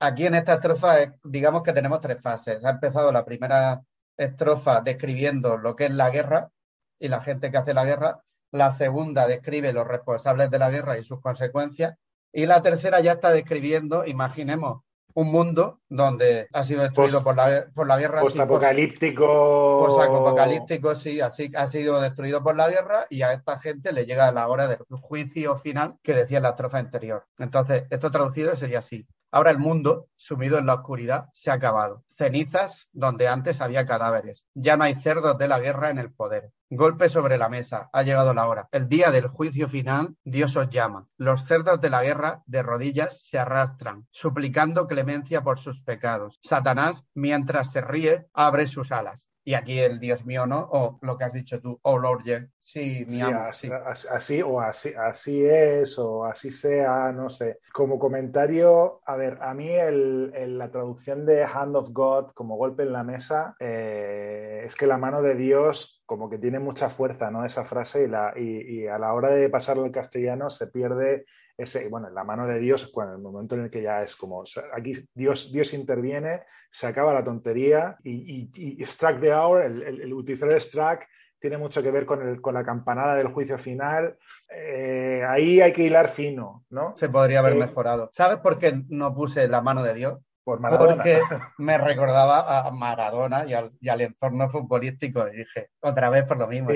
Aquí 0.00 0.26
en 0.26 0.34
esta 0.34 0.54
estrofa, 0.54 0.96
digamos 1.22 1.62
que 1.62 1.72
tenemos 1.72 2.00
tres 2.00 2.20
fases. 2.20 2.64
Ha 2.64 2.70
empezado 2.70 3.12
la 3.12 3.24
primera 3.24 3.82
estrofa 4.16 4.80
describiendo 4.80 5.56
lo 5.56 5.74
que 5.76 5.86
es 5.86 5.90
la 5.92 6.10
guerra 6.10 6.50
y 6.98 7.08
la 7.08 7.20
gente 7.20 7.50
que 7.50 7.58
hace 7.58 7.74
la 7.74 7.84
guerra. 7.84 8.22
La 8.50 8.70
segunda 8.70 9.26
describe 9.26 9.72
los 9.72 9.86
responsables 9.86 10.50
de 10.50 10.58
la 10.58 10.70
guerra 10.70 10.98
y 10.98 11.02
sus 11.02 11.20
consecuencias. 11.20 11.96
Y 12.32 12.46
la 12.46 12.62
tercera 12.62 13.00
ya 13.00 13.12
está 13.12 13.30
describiendo, 13.30 14.04
imaginemos, 14.06 14.82
un 15.14 15.30
mundo 15.30 15.80
donde 15.88 16.48
ha 16.52 16.64
sido 16.64 16.82
destruido 16.82 17.22
por, 17.22 17.36
la, 17.36 17.66
por 17.72 17.86
la 17.86 17.98
guerra. 17.98 18.20
Postapocalíptico. 18.20 19.86
Postapocalíptico, 19.86 20.96
sí, 20.96 21.20
así 21.20 21.52
ha 21.54 21.68
sido 21.68 22.00
destruido 22.00 22.42
por 22.42 22.56
la 22.56 22.68
guerra 22.68 23.06
y 23.08 23.22
a 23.22 23.32
esta 23.32 23.58
gente 23.58 23.92
le 23.92 24.06
llega 24.06 24.32
la 24.32 24.48
hora 24.48 24.66
del 24.66 24.78
juicio 25.00 25.56
final 25.56 25.96
que 26.02 26.14
decía 26.14 26.38
en 26.38 26.42
la 26.42 26.50
estrofa 26.50 26.78
anterior. 26.78 27.26
Entonces, 27.38 27.84
esto 27.90 28.10
traducido 28.10 28.56
sería 28.56 28.80
así. 28.80 29.06
Ahora 29.34 29.50
el 29.50 29.58
mundo, 29.58 30.06
sumido 30.14 30.58
en 30.58 30.66
la 30.66 30.74
oscuridad, 30.74 31.24
se 31.32 31.50
ha 31.50 31.54
acabado. 31.54 32.04
Cenizas 32.16 32.88
donde 32.92 33.26
antes 33.26 33.60
había 33.60 33.84
cadáveres. 33.84 34.46
Ya 34.54 34.76
no 34.76 34.84
hay 34.84 34.94
cerdos 34.94 35.38
de 35.38 35.48
la 35.48 35.58
guerra 35.58 35.90
en 35.90 35.98
el 35.98 36.12
poder. 36.12 36.52
Golpe 36.70 37.08
sobre 37.08 37.36
la 37.36 37.48
mesa. 37.48 37.90
Ha 37.92 38.04
llegado 38.04 38.32
la 38.32 38.46
hora. 38.46 38.68
El 38.70 38.88
día 38.88 39.10
del 39.10 39.26
juicio 39.26 39.68
final, 39.68 40.14
Dios 40.22 40.56
os 40.56 40.70
llama. 40.70 41.08
Los 41.16 41.46
cerdos 41.46 41.80
de 41.80 41.90
la 41.90 42.04
guerra, 42.04 42.44
de 42.46 42.62
rodillas, 42.62 43.24
se 43.24 43.36
arrastran, 43.36 44.06
suplicando 44.12 44.86
clemencia 44.86 45.42
por 45.42 45.58
sus 45.58 45.82
pecados. 45.82 46.38
Satanás, 46.40 47.04
mientras 47.12 47.72
se 47.72 47.80
ríe, 47.80 48.28
abre 48.34 48.68
sus 48.68 48.92
alas 48.92 49.28
y 49.44 49.54
aquí 49.54 49.78
el 49.78 50.00
Dios 50.00 50.24
mío 50.24 50.46
no, 50.46 50.68
o 50.72 50.98
lo 51.02 51.18
que 51.18 51.24
has 51.24 51.32
dicho 51.32 51.60
tú, 51.60 51.78
oh 51.82 51.98
Lord, 51.98 52.48
sí, 52.58 53.04
mi 53.08 53.20
amo, 53.20 53.40
así, 53.40 53.70
así, 53.70 54.42
o 54.42 54.60
así, 54.60 54.94
así 54.94 55.44
es, 55.44 55.98
o 55.98 56.24
así 56.24 56.50
sea, 56.50 57.12
no 57.12 57.28
sé. 57.28 57.58
Como 57.72 57.98
comentario, 57.98 59.02
a 59.04 59.16
ver, 59.16 59.38
a 59.42 59.52
mí 59.52 59.68
el, 59.68 60.58
la 60.58 60.70
traducción 60.70 61.26
de 61.26 61.44
Hand 61.44 61.76
of 61.76 61.90
God 61.90 62.32
como 62.32 62.56
golpe 62.56 62.84
en 62.84 62.92
la 62.92 63.04
mesa, 63.04 63.54
eh, 63.60 64.62
es 64.64 64.74
que 64.76 64.86
la 64.86 64.96
mano 64.96 65.20
de 65.20 65.34
Dios 65.34 66.02
como 66.06 66.28
que 66.28 66.38
tiene 66.38 66.58
mucha 66.58 66.90
fuerza, 66.90 67.30
¿no? 67.30 67.44
Esa 67.44 67.64
frase 67.64 68.04
y, 68.04 68.08
la, 68.08 68.34
y, 68.36 68.86
a 68.86 68.98
la 68.98 69.12
hora 69.12 69.30
de 69.30 69.48
pasarlo 69.48 69.84
al 69.84 69.90
castellano 69.90 70.50
se 70.50 70.66
pierde 70.66 71.24
ese, 71.56 71.88
bueno, 71.88 72.08
en 72.08 72.14
la 72.14 72.24
mano 72.24 72.46
de 72.46 72.58
Dios, 72.58 72.90
cuando 72.92 73.14
el 73.14 73.22
momento 73.22 73.54
en 73.54 73.62
el 73.62 73.70
que 73.70 73.82
ya 73.82 74.02
es 74.02 74.16
como, 74.16 74.44
aquí 74.74 74.92
Dios, 75.14 75.52
Dios 75.52 75.72
interviene, 75.72 76.42
se 76.70 76.86
acaba 76.86 77.14
la 77.14 77.24
tontería 77.24 77.96
y, 78.02 78.50
y, 78.54 78.84
Struck 78.84 79.20
the 79.20 79.32
Hour, 79.32 79.62
el, 79.62 79.82
el, 79.82 80.12
utilizar 80.12 80.50
el 80.52 80.60
Struck 80.60 81.02
tiene 81.44 81.58
mucho 81.58 81.82
que 81.82 81.90
ver 81.90 82.06
con, 82.06 82.26
el, 82.26 82.40
con 82.40 82.54
la 82.54 82.64
campanada 82.64 83.16
del 83.16 83.28
juicio 83.28 83.58
final. 83.58 84.16
Eh, 84.48 85.22
ahí 85.28 85.60
hay 85.60 85.74
que 85.74 85.82
hilar 85.82 86.08
fino, 86.08 86.64
¿no? 86.70 86.96
Se 86.96 87.10
podría 87.10 87.40
haber 87.40 87.52
eh, 87.52 87.58
mejorado. 87.58 88.08
¿Sabes 88.12 88.38
por 88.38 88.58
qué 88.58 88.82
no 88.88 89.14
puse 89.14 89.46
la 89.46 89.60
mano 89.60 89.82
de 89.82 89.92
Dios? 89.92 90.18
Por 90.44 90.60
Maradona. 90.60 90.96
Porque 90.96 91.20
me 91.58 91.78
recordaba 91.78 92.66
a 92.66 92.70
Maradona 92.70 93.46
y 93.46 93.54
al, 93.88 94.00
entorno 94.00 94.48
futbolístico. 94.48 95.26
Y 95.28 95.38
dije, 95.38 95.70
otra 95.80 96.10
vez 96.10 96.24
por 96.24 96.38
lo 96.38 96.46
mismo. 96.46 96.70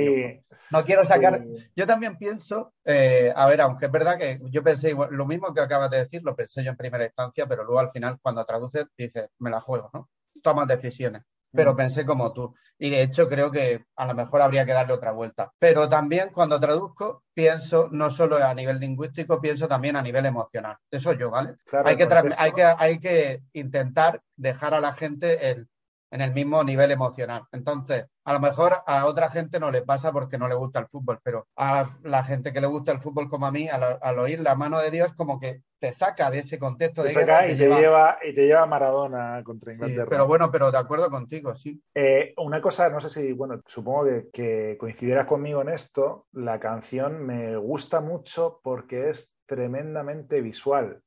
no 0.73 0.83
quiero 0.83 1.05
sacar. 1.05 1.45
Yo 1.77 1.87
también 1.87 2.17
pienso, 2.17 2.73
eh, 2.85 3.33
a 3.35 3.47
ver, 3.47 3.61
aunque 3.61 3.87
es 3.87 3.93
verdad 3.93 4.19
que 4.19 4.41
yo 4.51 4.63
pensé 4.63 4.97
lo 5.11 5.27
mismo 5.27 5.53
que 5.53 5.61
acabas 5.61 5.91
de 5.91 5.99
decir, 5.99 6.23
lo 6.25 6.35
pensé 6.35 6.65
yo 6.65 6.71
en 6.71 6.77
primera 6.77 7.05
instancia, 7.05 7.47
pero 7.47 7.65
luego 7.65 7.81
al 7.81 7.91
final, 7.91 8.19
cuando 8.23 8.45
traduces, 8.45 8.87
dices, 8.97 9.29
me 9.39 9.51
la 9.51 9.61
juego, 9.61 9.91
¿no? 9.93 10.09
Tomas 10.43 10.67
decisiones 10.67 11.23
pero 11.53 11.77
pensé 11.77 12.05
como 12.05 12.33
tú. 12.33 12.55
Y 12.79 12.91
de 12.91 13.03
hecho 13.03 13.29
creo 13.29 13.51
que 13.51 13.85
a 13.97 14.07
lo 14.07 14.15
mejor 14.15 14.41
habría 14.41 14.65
que 14.65 14.73
darle 14.73 14.95
otra 14.95 15.13
vuelta. 15.13 15.53
Pero 15.59 15.89
también 15.89 16.31
cuando 16.33 16.61
traduzco, 16.61 17.25
pienso 17.35 17.89
no 17.91 18.11
solo 18.11 18.37
a 18.37 18.55
nivel 18.55 18.79
lingüístico, 18.79 19.41
pienso 19.41 19.67
también 19.67 19.97
a 19.97 20.03
nivel 20.03 20.27
emocional. 20.27 20.77
Eso 20.91 21.13
yo, 21.13 21.31
¿vale? 21.31 21.55
hay, 21.85 21.97
que 21.97 22.09
hay, 22.37 22.53
que, 22.53 22.63
hay 22.65 23.01
que 23.01 23.43
intentar 23.53 24.23
dejar 24.37 24.75
a 24.75 24.81
la 24.81 24.95
gente 24.95 25.51
el, 25.51 25.69
en 26.11 26.21
el 26.21 26.33
mismo 26.33 26.63
nivel 26.65 26.91
emocional. 26.91 27.43
Entonces, 27.53 28.07
a 28.25 28.33
lo 28.33 28.41
mejor 28.41 28.77
a 28.87 29.07
otra 29.07 29.29
gente 29.31 29.61
no 29.61 29.71
le 29.71 29.83
pasa 29.83 30.13
porque 30.13 30.39
no 30.39 30.49
le 30.49 30.55
gusta 30.55 30.81
el 30.81 30.87
fútbol, 30.87 31.19
pero 31.23 31.47
a 31.57 31.89
la 32.03 32.25
gente 32.25 32.53
que 32.53 32.61
le 32.61 32.67
gusta 32.67 32.93
el 32.93 33.01
fútbol 33.01 33.29
como 33.29 33.47
a 33.47 33.51
mí, 33.51 33.69
al, 33.69 34.19
oír 34.19 34.41
la 34.41 34.55
mano 34.55 34.81
de 34.81 34.91
Dios, 34.91 35.15
como 35.15 35.39
que 35.39 35.63
te 35.79 35.93
saca 35.93 36.31
de 36.31 36.41
ese 36.41 36.59
contexto 36.59 37.03
de 37.03 37.15
guerra, 37.15 37.47
y, 37.49 37.57
te 37.57 37.69
lleva... 37.69 38.19
y 38.23 38.35
te 38.35 38.47
lleva 38.47 38.67
Maradona 38.67 39.43
contra 39.45 39.73
Inglaterra. 39.73 40.09
pero 40.11 40.27
bueno, 40.27 40.51
pero 40.51 40.73
de 40.73 40.79
acuerdo 40.79 41.09
contigo, 41.11 41.55
sí. 41.55 41.81
Eh, 41.95 42.35
una 42.39 42.61
cosa, 42.61 42.89
no 42.89 43.01
sé 43.01 43.11
si, 43.11 43.33
bueno, 43.33 43.61
supongo 43.67 44.05
que, 44.05 44.29
que 44.33 44.77
coincidirás 44.79 45.27
conmigo 45.27 45.63
en 45.63 45.69
esto, 45.69 46.27
la 46.33 46.59
canción 46.59 47.25
me 47.25 47.57
gusta 47.57 48.01
mucho 48.01 48.61
porque 48.63 49.11
es 49.11 49.35
tremendamente 49.47 50.41
visual. 50.41 51.01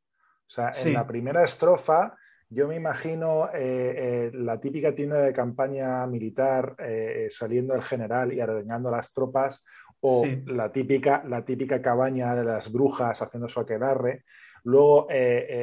O 0.48 0.54
sea, 0.54 0.74
en 0.84 0.94
la 0.94 1.08
primera 1.08 1.46
estrofa 1.46 2.18
yo 2.54 2.68
me 2.68 2.76
imagino 2.76 3.48
eh, 3.54 3.94
eh, 3.96 4.32
la 4.34 4.60
típica 4.60 4.94
tienda 4.94 5.22
de 5.22 5.32
campaña 5.32 6.06
militar 6.06 6.76
eh, 6.80 7.30
saliendo 7.32 7.74
el 7.74 7.82
general 7.82 8.34
y 8.34 8.42
arreglando 8.42 8.90
a 8.90 8.98
las 8.98 9.14
tropas, 9.14 9.64
o 10.02 10.26
la, 10.48 10.70
típica, 10.70 11.24
la 11.26 11.46
típica 11.46 11.82
cabaña 11.82 12.36
de 12.36 12.44
las 12.44 12.70
brujas 12.70 13.22
haciendo 13.22 13.48
su 13.48 13.62
aquelarre. 13.62 14.26
Luego 14.64 15.08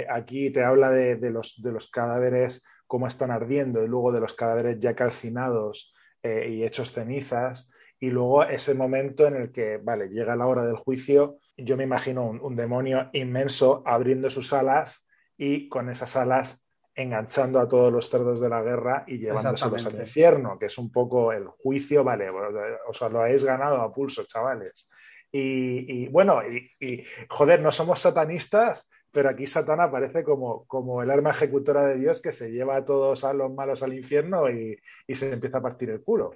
aquí 0.08 0.50
te 0.50 0.64
habla 0.64 0.90
de, 0.90 1.30
los, 1.30 1.60
de 1.60 1.72
los 1.72 1.90
cadáveres, 1.90 2.64
cómo 2.86 3.06
están 3.06 3.32
ardiendo, 3.32 3.84
y 3.84 3.88
luego 3.88 4.10
de 4.12 4.20
los 4.20 4.34
cadáveres 4.34 4.78
ya 4.78 4.94
calcinados 4.94 5.92
y 6.22 6.62
hechos 6.62 6.92
cenizas. 6.92 7.68
Y 7.98 8.10
luego 8.10 8.44
ese 8.44 8.74
momento 8.74 9.26
en 9.26 9.34
el 9.36 9.52
que, 9.52 9.78
vale, 9.78 10.08
llega 10.08 10.36
la 10.36 10.46
hora 10.46 10.64
del 10.64 10.76
juicio, 10.76 11.38
yo 11.56 11.76
me 11.76 11.84
imagino 11.84 12.30
un 12.30 12.54
demonio 12.54 13.10
inmenso 13.12 13.82
abriendo 13.84 14.30
sus 14.30 14.52
alas 14.52 15.04
y 15.36 15.68
con 15.68 15.90
esas 15.90 16.14
alas 16.14 16.64
enganchando 16.98 17.60
a 17.60 17.68
todos 17.68 17.92
los 17.92 18.10
cerdos 18.10 18.40
de 18.40 18.48
la 18.48 18.60
guerra 18.60 19.04
y 19.06 19.18
llevándoselos 19.18 19.86
al 19.86 20.00
infierno, 20.00 20.58
que 20.58 20.66
es 20.66 20.76
un 20.78 20.90
poco 20.90 21.32
el 21.32 21.46
juicio, 21.46 22.02
vale, 22.02 22.28
os 22.28 23.00
lo 23.00 23.20
habéis 23.20 23.44
ganado 23.44 23.76
a 23.76 23.92
pulso, 23.92 24.24
chavales. 24.24 24.88
Y, 25.30 26.08
bueno, 26.08 26.40
y, 26.42 27.04
joder, 27.28 27.60
no 27.60 27.70
somos 27.70 28.00
satanistas, 28.00 28.90
pero 29.12 29.28
aquí 29.28 29.46
Satán 29.46 29.80
aparece 29.80 30.24
como, 30.24 30.64
como 30.66 31.00
el 31.00 31.10
arma 31.12 31.30
ejecutora 31.30 31.86
de 31.86 31.98
Dios 31.98 32.20
que 32.20 32.32
se 32.32 32.50
lleva 32.50 32.74
a 32.74 32.84
todos 32.84 33.22
a 33.22 33.32
los 33.32 33.52
malos 33.54 33.84
al 33.84 33.94
infierno 33.94 34.50
y, 34.50 34.76
se 35.14 35.32
empieza 35.32 35.58
a 35.58 35.62
partir 35.62 35.90
el 35.90 36.02
culo. 36.02 36.34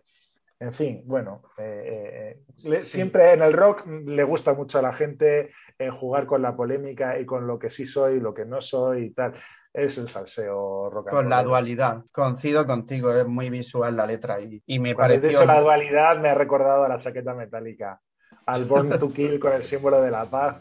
En 0.61 0.73
fin, 0.73 1.03
bueno, 1.07 1.43
eh, 1.59 2.39
eh, 2.65 2.85
siempre 2.85 3.33
en 3.33 3.43
el 3.43 3.53
rock 3.53 3.85
le 3.85 4.23
gusta 4.23 4.55
mucho 4.55 4.79
a 4.79 4.83
la 4.83 4.93
gente 4.93 5.51
eh, 5.77 5.91
jugar 5.91 6.25
con 6.25 6.41
la 6.41 6.55
polémica 6.55 7.19
y 7.19 7.27
con 7.27 7.49
lo 7.49 7.59
que 7.59 7.69
sí 7.69 7.85
soy, 7.85 8.21
lo 8.21 8.33
que 8.33 8.45
no 8.45 8.61
soy 8.61 9.07
y 9.07 9.11
tal. 9.11 9.35
Es 9.75 9.97
el 9.97 10.09
salseo 10.09 10.91
rock 10.91 11.09
Con 11.11 11.31
la 11.31 11.43
dualidad. 11.43 12.03
Coincido 12.13 12.67
contigo, 12.67 13.13
es 13.13 13.27
muy 13.27 13.49
visual 13.49 13.97
la 13.97 14.07
letra 14.07 14.41
y, 14.41 14.63
y 14.67 14.79
me 14.79 14.95
parece. 14.95 15.29
pareció... 15.29 15.47
la 15.47 15.61
dualidad 15.61 16.19
me 16.19 16.29
ha 16.29 16.35
recordado 16.35 16.85
a 16.85 16.89
la 16.89 16.99
chaqueta 16.99 17.33
metálica, 17.33 18.01
al 18.47 18.67
Born 18.67 18.99
to 18.99 19.13
Kill 19.13 19.41
con 19.41 19.53
el 19.53 19.65
símbolo 19.65 20.03
de 20.03 20.11
la 20.11 20.27
paz. 20.27 20.57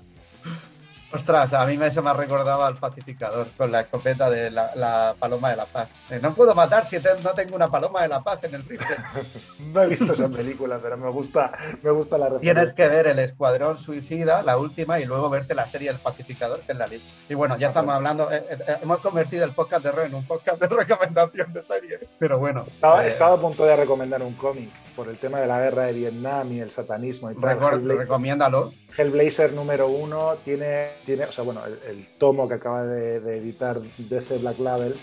Ostras, 1.14 1.54
a 1.54 1.66
mí 1.66 1.78
eso 1.82 2.02
me 2.02 2.14
recordaba 2.14 2.68
al 2.68 2.78
pacificador 2.78 3.48
con 3.58 3.72
la 3.72 3.82
escopeta 3.82 4.30
de 4.30 4.50
la, 4.50 5.16
paloma 5.20 5.50
de 5.50 5.58
la 5.58 5.66
paz. 5.66 5.90
Eh, 6.10 6.20
no 6.22 6.34
puedo 6.34 6.56
matar 6.56 6.86
si 6.86 6.98
no 7.24 7.32
tengo 7.32 7.56
una 7.56 7.70
paloma 7.70 8.04
de 8.04 8.08
la 8.08 8.24
paz 8.24 8.44
en 8.44 8.56
el 8.56 8.64
rifle. 8.64 8.96
no 9.74 9.82
he 9.82 9.88
visto 9.88 10.14
esa 10.14 10.30
película, 10.30 10.80
pero 10.82 10.96
me 10.98 11.10
gusta, 11.10 11.52
me 11.84 11.92
gusta 11.92 12.18
la 12.18 12.26
referencia. 12.26 12.54
Tienes 12.54 12.74
que 12.74 12.88
ver 12.88 13.08
el 13.08 13.20
Escuadrón 13.20 13.78
Suicida, 13.78 14.42
la 14.44 14.58
última, 14.58 15.00
y 15.00 15.06
luego 15.06 15.30
verte 15.30 15.54
la 15.54 15.68
serie 15.68 15.90
El 15.90 16.00
pacificador, 16.00 16.62
que 16.62 16.72
es 16.72 16.78
la 16.78 16.88
leche. 16.88 17.14
Y 17.28 17.34
bueno, 17.34 17.58
ya 17.58 17.68
estamos 17.68 17.94
hablando, 17.94 18.32
eh, 18.32 18.46
eh, 18.50 18.78
hemos 18.82 19.00
convertido 19.00 19.44
el 19.44 19.52
podcast 19.52 19.84
de 19.84 19.92
Ro 19.92 20.04
en 20.04 20.16
un 20.16 20.26
podcast 20.26 20.62
de 20.62 20.68
recomendación 20.70 21.52
de 21.52 21.64
serie. 21.64 22.00
Pero 22.20 22.40
bueno. 22.40 22.64
Estaba, 22.68 23.06
estaba 23.06 23.36
a 23.36 23.38
punto 23.38 23.66
de 23.66 23.76
recomendar 23.76 24.22
un 24.22 24.34
cómic 24.36 24.72
por 24.96 25.10
el 25.10 25.18
tema 25.18 25.40
de 25.40 25.48
la 25.48 25.60
guerra 25.60 25.84
de 25.84 25.94
Vietnam 25.94 26.52
y 26.52 26.60
el 26.60 26.72
satanismo 26.72 27.32
y 27.32 27.36
tal. 27.36 27.60
recomiéndalo. 27.86 28.74
Hellblazer 28.98 29.54
número 29.54 29.88
uno 29.88 30.36
tiene, 30.44 30.92
tiene 31.06 31.26
o 31.26 31.32
sea, 31.32 31.44
bueno, 31.44 31.62
el, 31.66 32.08
tomo 32.18 32.48
que 32.48 32.56
acaba 32.56 32.86
de, 32.86 33.18
editar 33.38 33.82
DC 33.82 34.38
Black 34.40 34.60
Label 34.60 34.96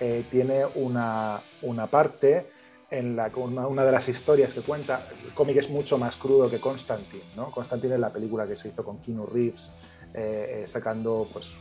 eh, 0.00 0.24
tiene 0.30 0.64
una, 0.74 1.42
una, 1.62 1.86
parte 1.86 2.50
en 2.90 3.16
la 3.16 3.30
una, 3.36 3.66
una, 3.66 3.84
de 3.84 3.92
las 3.92 4.08
historias 4.08 4.52
que 4.52 4.60
cuenta. 4.60 5.08
El 5.24 5.32
cómic 5.34 5.56
es 5.56 5.70
mucho 5.70 5.98
más 5.98 6.16
crudo 6.16 6.50
que 6.50 6.60
Constantine, 6.60 7.24
¿no? 7.36 7.50
Constantine 7.50 7.94
es 7.94 8.00
la 8.00 8.12
película 8.12 8.46
que 8.46 8.56
se 8.56 8.68
hizo 8.68 8.84
con 8.84 8.98
Keanu 8.98 9.26
Reeves. 9.26 9.70
Eh, 10.16 10.62
eh, 10.62 10.66
sacando 10.68 11.26
pues, 11.32 11.56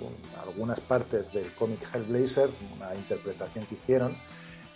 algunas 0.45 0.79
partes 0.79 1.34
del 1.34 1.51
cómic 1.56 1.79
Hellblazer, 1.91 2.51
una 2.77 2.93
interpretación 2.93 3.65
que 3.65 3.73
hicieron, 3.73 4.15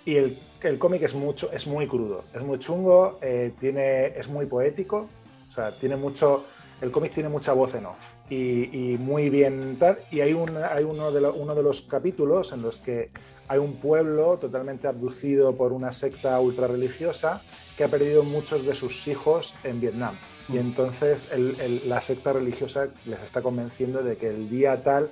y 0.04 0.16
el, 0.16 0.40
el 0.64 0.80
cómic 0.80 1.04
es, 1.04 1.14
mucho, 1.14 1.52
es 1.52 1.68
muy 1.68 1.88
crudo, 1.88 2.24
es 2.34 2.42
muy 2.42 2.58
chungo, 2.58 3.20
eh, 3.22 3.54
tiene, 3.60 4.18
es 4.18 4.30
muy 4.30 4.48
poético, 4.48 5.08
o 5.48 5.54
sea, 5.54 5.72
tiene 5.74 5.96
mucho, 5.96 6.44
el 6.82 6.92
cómic 6.92 7.14
tiene 7.14 7.30
mucha 7.30 7.54
voz 7.54 7.74
en 7.76 7.86
off 7.86 7.98
y, 8.30 8.94
y 8.94 8.98
muy 8.98 9.30
bien 9.30 9.78
tal. 9.80 9.98
Y 10.12 10.22
hay, 10.22 10.34
un, 10.34 10.56
hay 10.58 10.84
uno, 10.84 11.12
de 11.12 11.28
uno 11.28 11.56
de 11.56 11.64
los 11.64 11.82
capítulos 11.82 12.52
en 12.54 12.62
los 12.62 12.78
que 12.78 13.10
hay 13.48 13.60
un 13.60 13.76
pueblo 13.76 14.38
totalmente 14.38 14.88
abducido 14.88 15.56
por 15.56 15.72
una 15.72 15.92
secta 15.92 16.40
ultra 16.40 16.68
religiosa 16.68 17.42
que 17.78 17.84
ha 17.84 17.88
perdido 17.88 18.24
muchos 18.24 18.66
de 18.66 18.76
sus 18.76 19.08
hijos 19.08 19.56
en 19.64 19.80
Vietnam. 19.80 20.16
Y 20.50 20.54
mm. 20.54 20.58
entonces 20.58 21.30
la 21.86 22.02
secta 22.02 22.34
religiosa 22.34 22.90
les 23.06 23.22
está 23.22 23.42
convenciendo 23.42 24.04
de 24.04 24.18
que 24.18 24.30
el 24.30 24.50
día 24.50 24.84
tal 24.84 25.10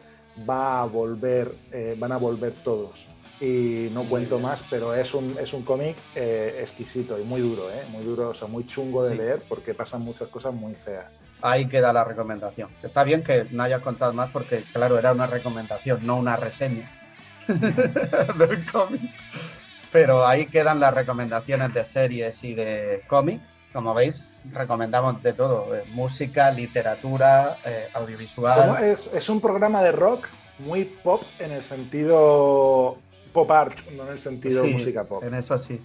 va 0.50 0.82
a 0.82 0.86
volver, 0.86 1.56
eh, 1.72 1.96
van 1.98 2.12
a 2.12 2.18
volver 2.18 2.52
todos 2.52 3.08
y 3.40 3.90
no 3.92 4.04
cuento 4.04 4.40
más, 4.40 4.64
pero 4.70 4.96
es 4.96 5.14
un, 5.14 5.36
es 5.40 5.54
un 5.54 5.64
cómic 5.64 5.98
eh, 6.16 6.58
exquisito 6.62 7.20
y 7.20 7.24
muy 7.24 7.42
duro, 7.42 7.70
¿eh? 7.70 7.84
muy 7.90 8.04
duro, 8.04 8.30
o 8.30 8.34
sea, 8.34 8.48
muy 8.48 8.66
chungo 8.66 9.04
de 9.04 9.16
leer 9.16 9.42
porque 9.48 9.74
pasan 9.74 10.02
muchas 10.02 10.30
cosas 10.30 10.54
muy 10.54 10.74
feas. 10.76 11.22
Ahí 11.42 11.68
queda 11.68 11.92
la 11.92 12.04
recomendación. 12.04 12.70
Está 12.82 13.04
bien 13.04 13.24
que 13.24 13.46
no 13.52 13.64
hayas 13.64 13.82
contado 13.82 14.14
más 14.14 14.32
porque, 14.32 14.64
claro, 14.72 14.98
era 14.98 15.12
una 15.12 15.28
recomendación, 15.28 16.06
no 16.06 16.18
una 16.18 16.38
reseña 16.38 16.90
del 17.48 18.66
cómic. 18.72 19.02
Pero 19.92 20.26
ahí 20.26 20.48
quedan 20.48 20.80
las 20.80 20.94
recomendaciones 20.94 21.74
de 21.74 21.86
series 21.86 22.44
y 22.44 22.54
de 22.54 23.04
cómic. 23.08 23.42
Como 23.74 23.94
veis, 23.94 24.30
recomendamos 24.54 25.22
de 25.22 25.34
todo, 25.34 25.76
eh, 25.76 25.84
música, 25.90 26.52
literatura, 26.52 27.58
audiovisual. 27.94 28.82
Es, 28.84 29.14
es 29.14 29.28
un 29.28 29.42
programa 29.42 29.82
de 29.84 29.92
rock 29.92 30.30
muy 30.60 30.86
pop 30.86 31.22
en 31.40 31.52
el 31.52 31.64
sentido 31.64 32.98
pop 33.36 33.52
art, 33.52 33.78
no 33.92 34.04
en 34.04 34.14
el 34.14 34.20
sentido 34.20 34.66
música 34.66 35.04
pop. 35.04 35.22
En 35.22 35.34
eso 35.34 35.60
sí. 35.60 35.80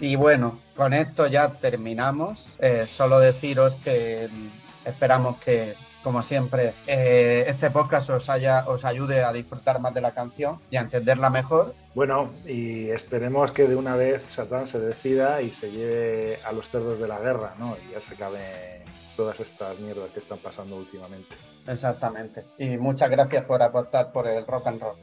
Y 0.00 0.16
bueno, 0.16 0.58
con 0.74 0.94
esto 0.94 1.26
ya 1.26 1.52
terminamos. 1.52 2.48
Eh, 2.58 2.86
solo 2.86 3.18
deciros 3.18 3.74
que 3.84 4.28
mm, 4.32 4.88
esperamos 4.88 5.36
que, 5.36 5.74
como 6.02 6.22
siempre, 6.22 6.72
eh, 6.86 7.44
este 7.48 7.70
podcast 7.70 8.08
os, 8.10 8.30
haya, 8.30 8.64
os 8.66 8.86
ayude 8.86 9.22
a 9.22 9.32
disfrutar 9.32 9.78
más 9.78 9.92
de 9.92 10.00
la 10.00 10.12
canción 10.12 10.58
y 10.70 10.76
a 10.76 10.80
entenderla 10.80 11.28
mejor. 11.28 11.74
Bueno, 11.94 12.30
y 12.46 12.88
esperemos 12.88 13.52
que 13.52 13.68
de 13.68 13.76
una 13.76 13.94
vez 13.94 14.22
Satán 14.30 14.66
se 14.66 14.80
decida 14.80 15.42
y 15.42 15.50
se 15.50 15.70
lleve 15.70 16.38
a 16.44 16.52
los 16.52 16.70
cerdos 16.70 16.98
de 16.98 17.08
la 17.08 17.18
guerra, 17.18 17.54
¿no? 17.58 17.76
Y 17.86 17.92
ya 17.92 18.00
se 18.00 18.14
acabe 18.14 18.84
todas 19.16 19.38
estas 19.40 19.78
mierdas 19.80 20.10
que 20.12 20.20
están 20.20 20.38
pasando 20.38 20.76
últimamente. 20.76 21.36
Exactamente. 21.66 22.44
Y 22.58 22.78
muchas 22.78 23.10
gracias 23.10 23.44
por 23.44 23.62
apostar 23.62 24.12
por 24.12 24.26
el 24.26 24.46
rock 24.46 24.66
and 24.68 24.80
roll. 24.80 24.96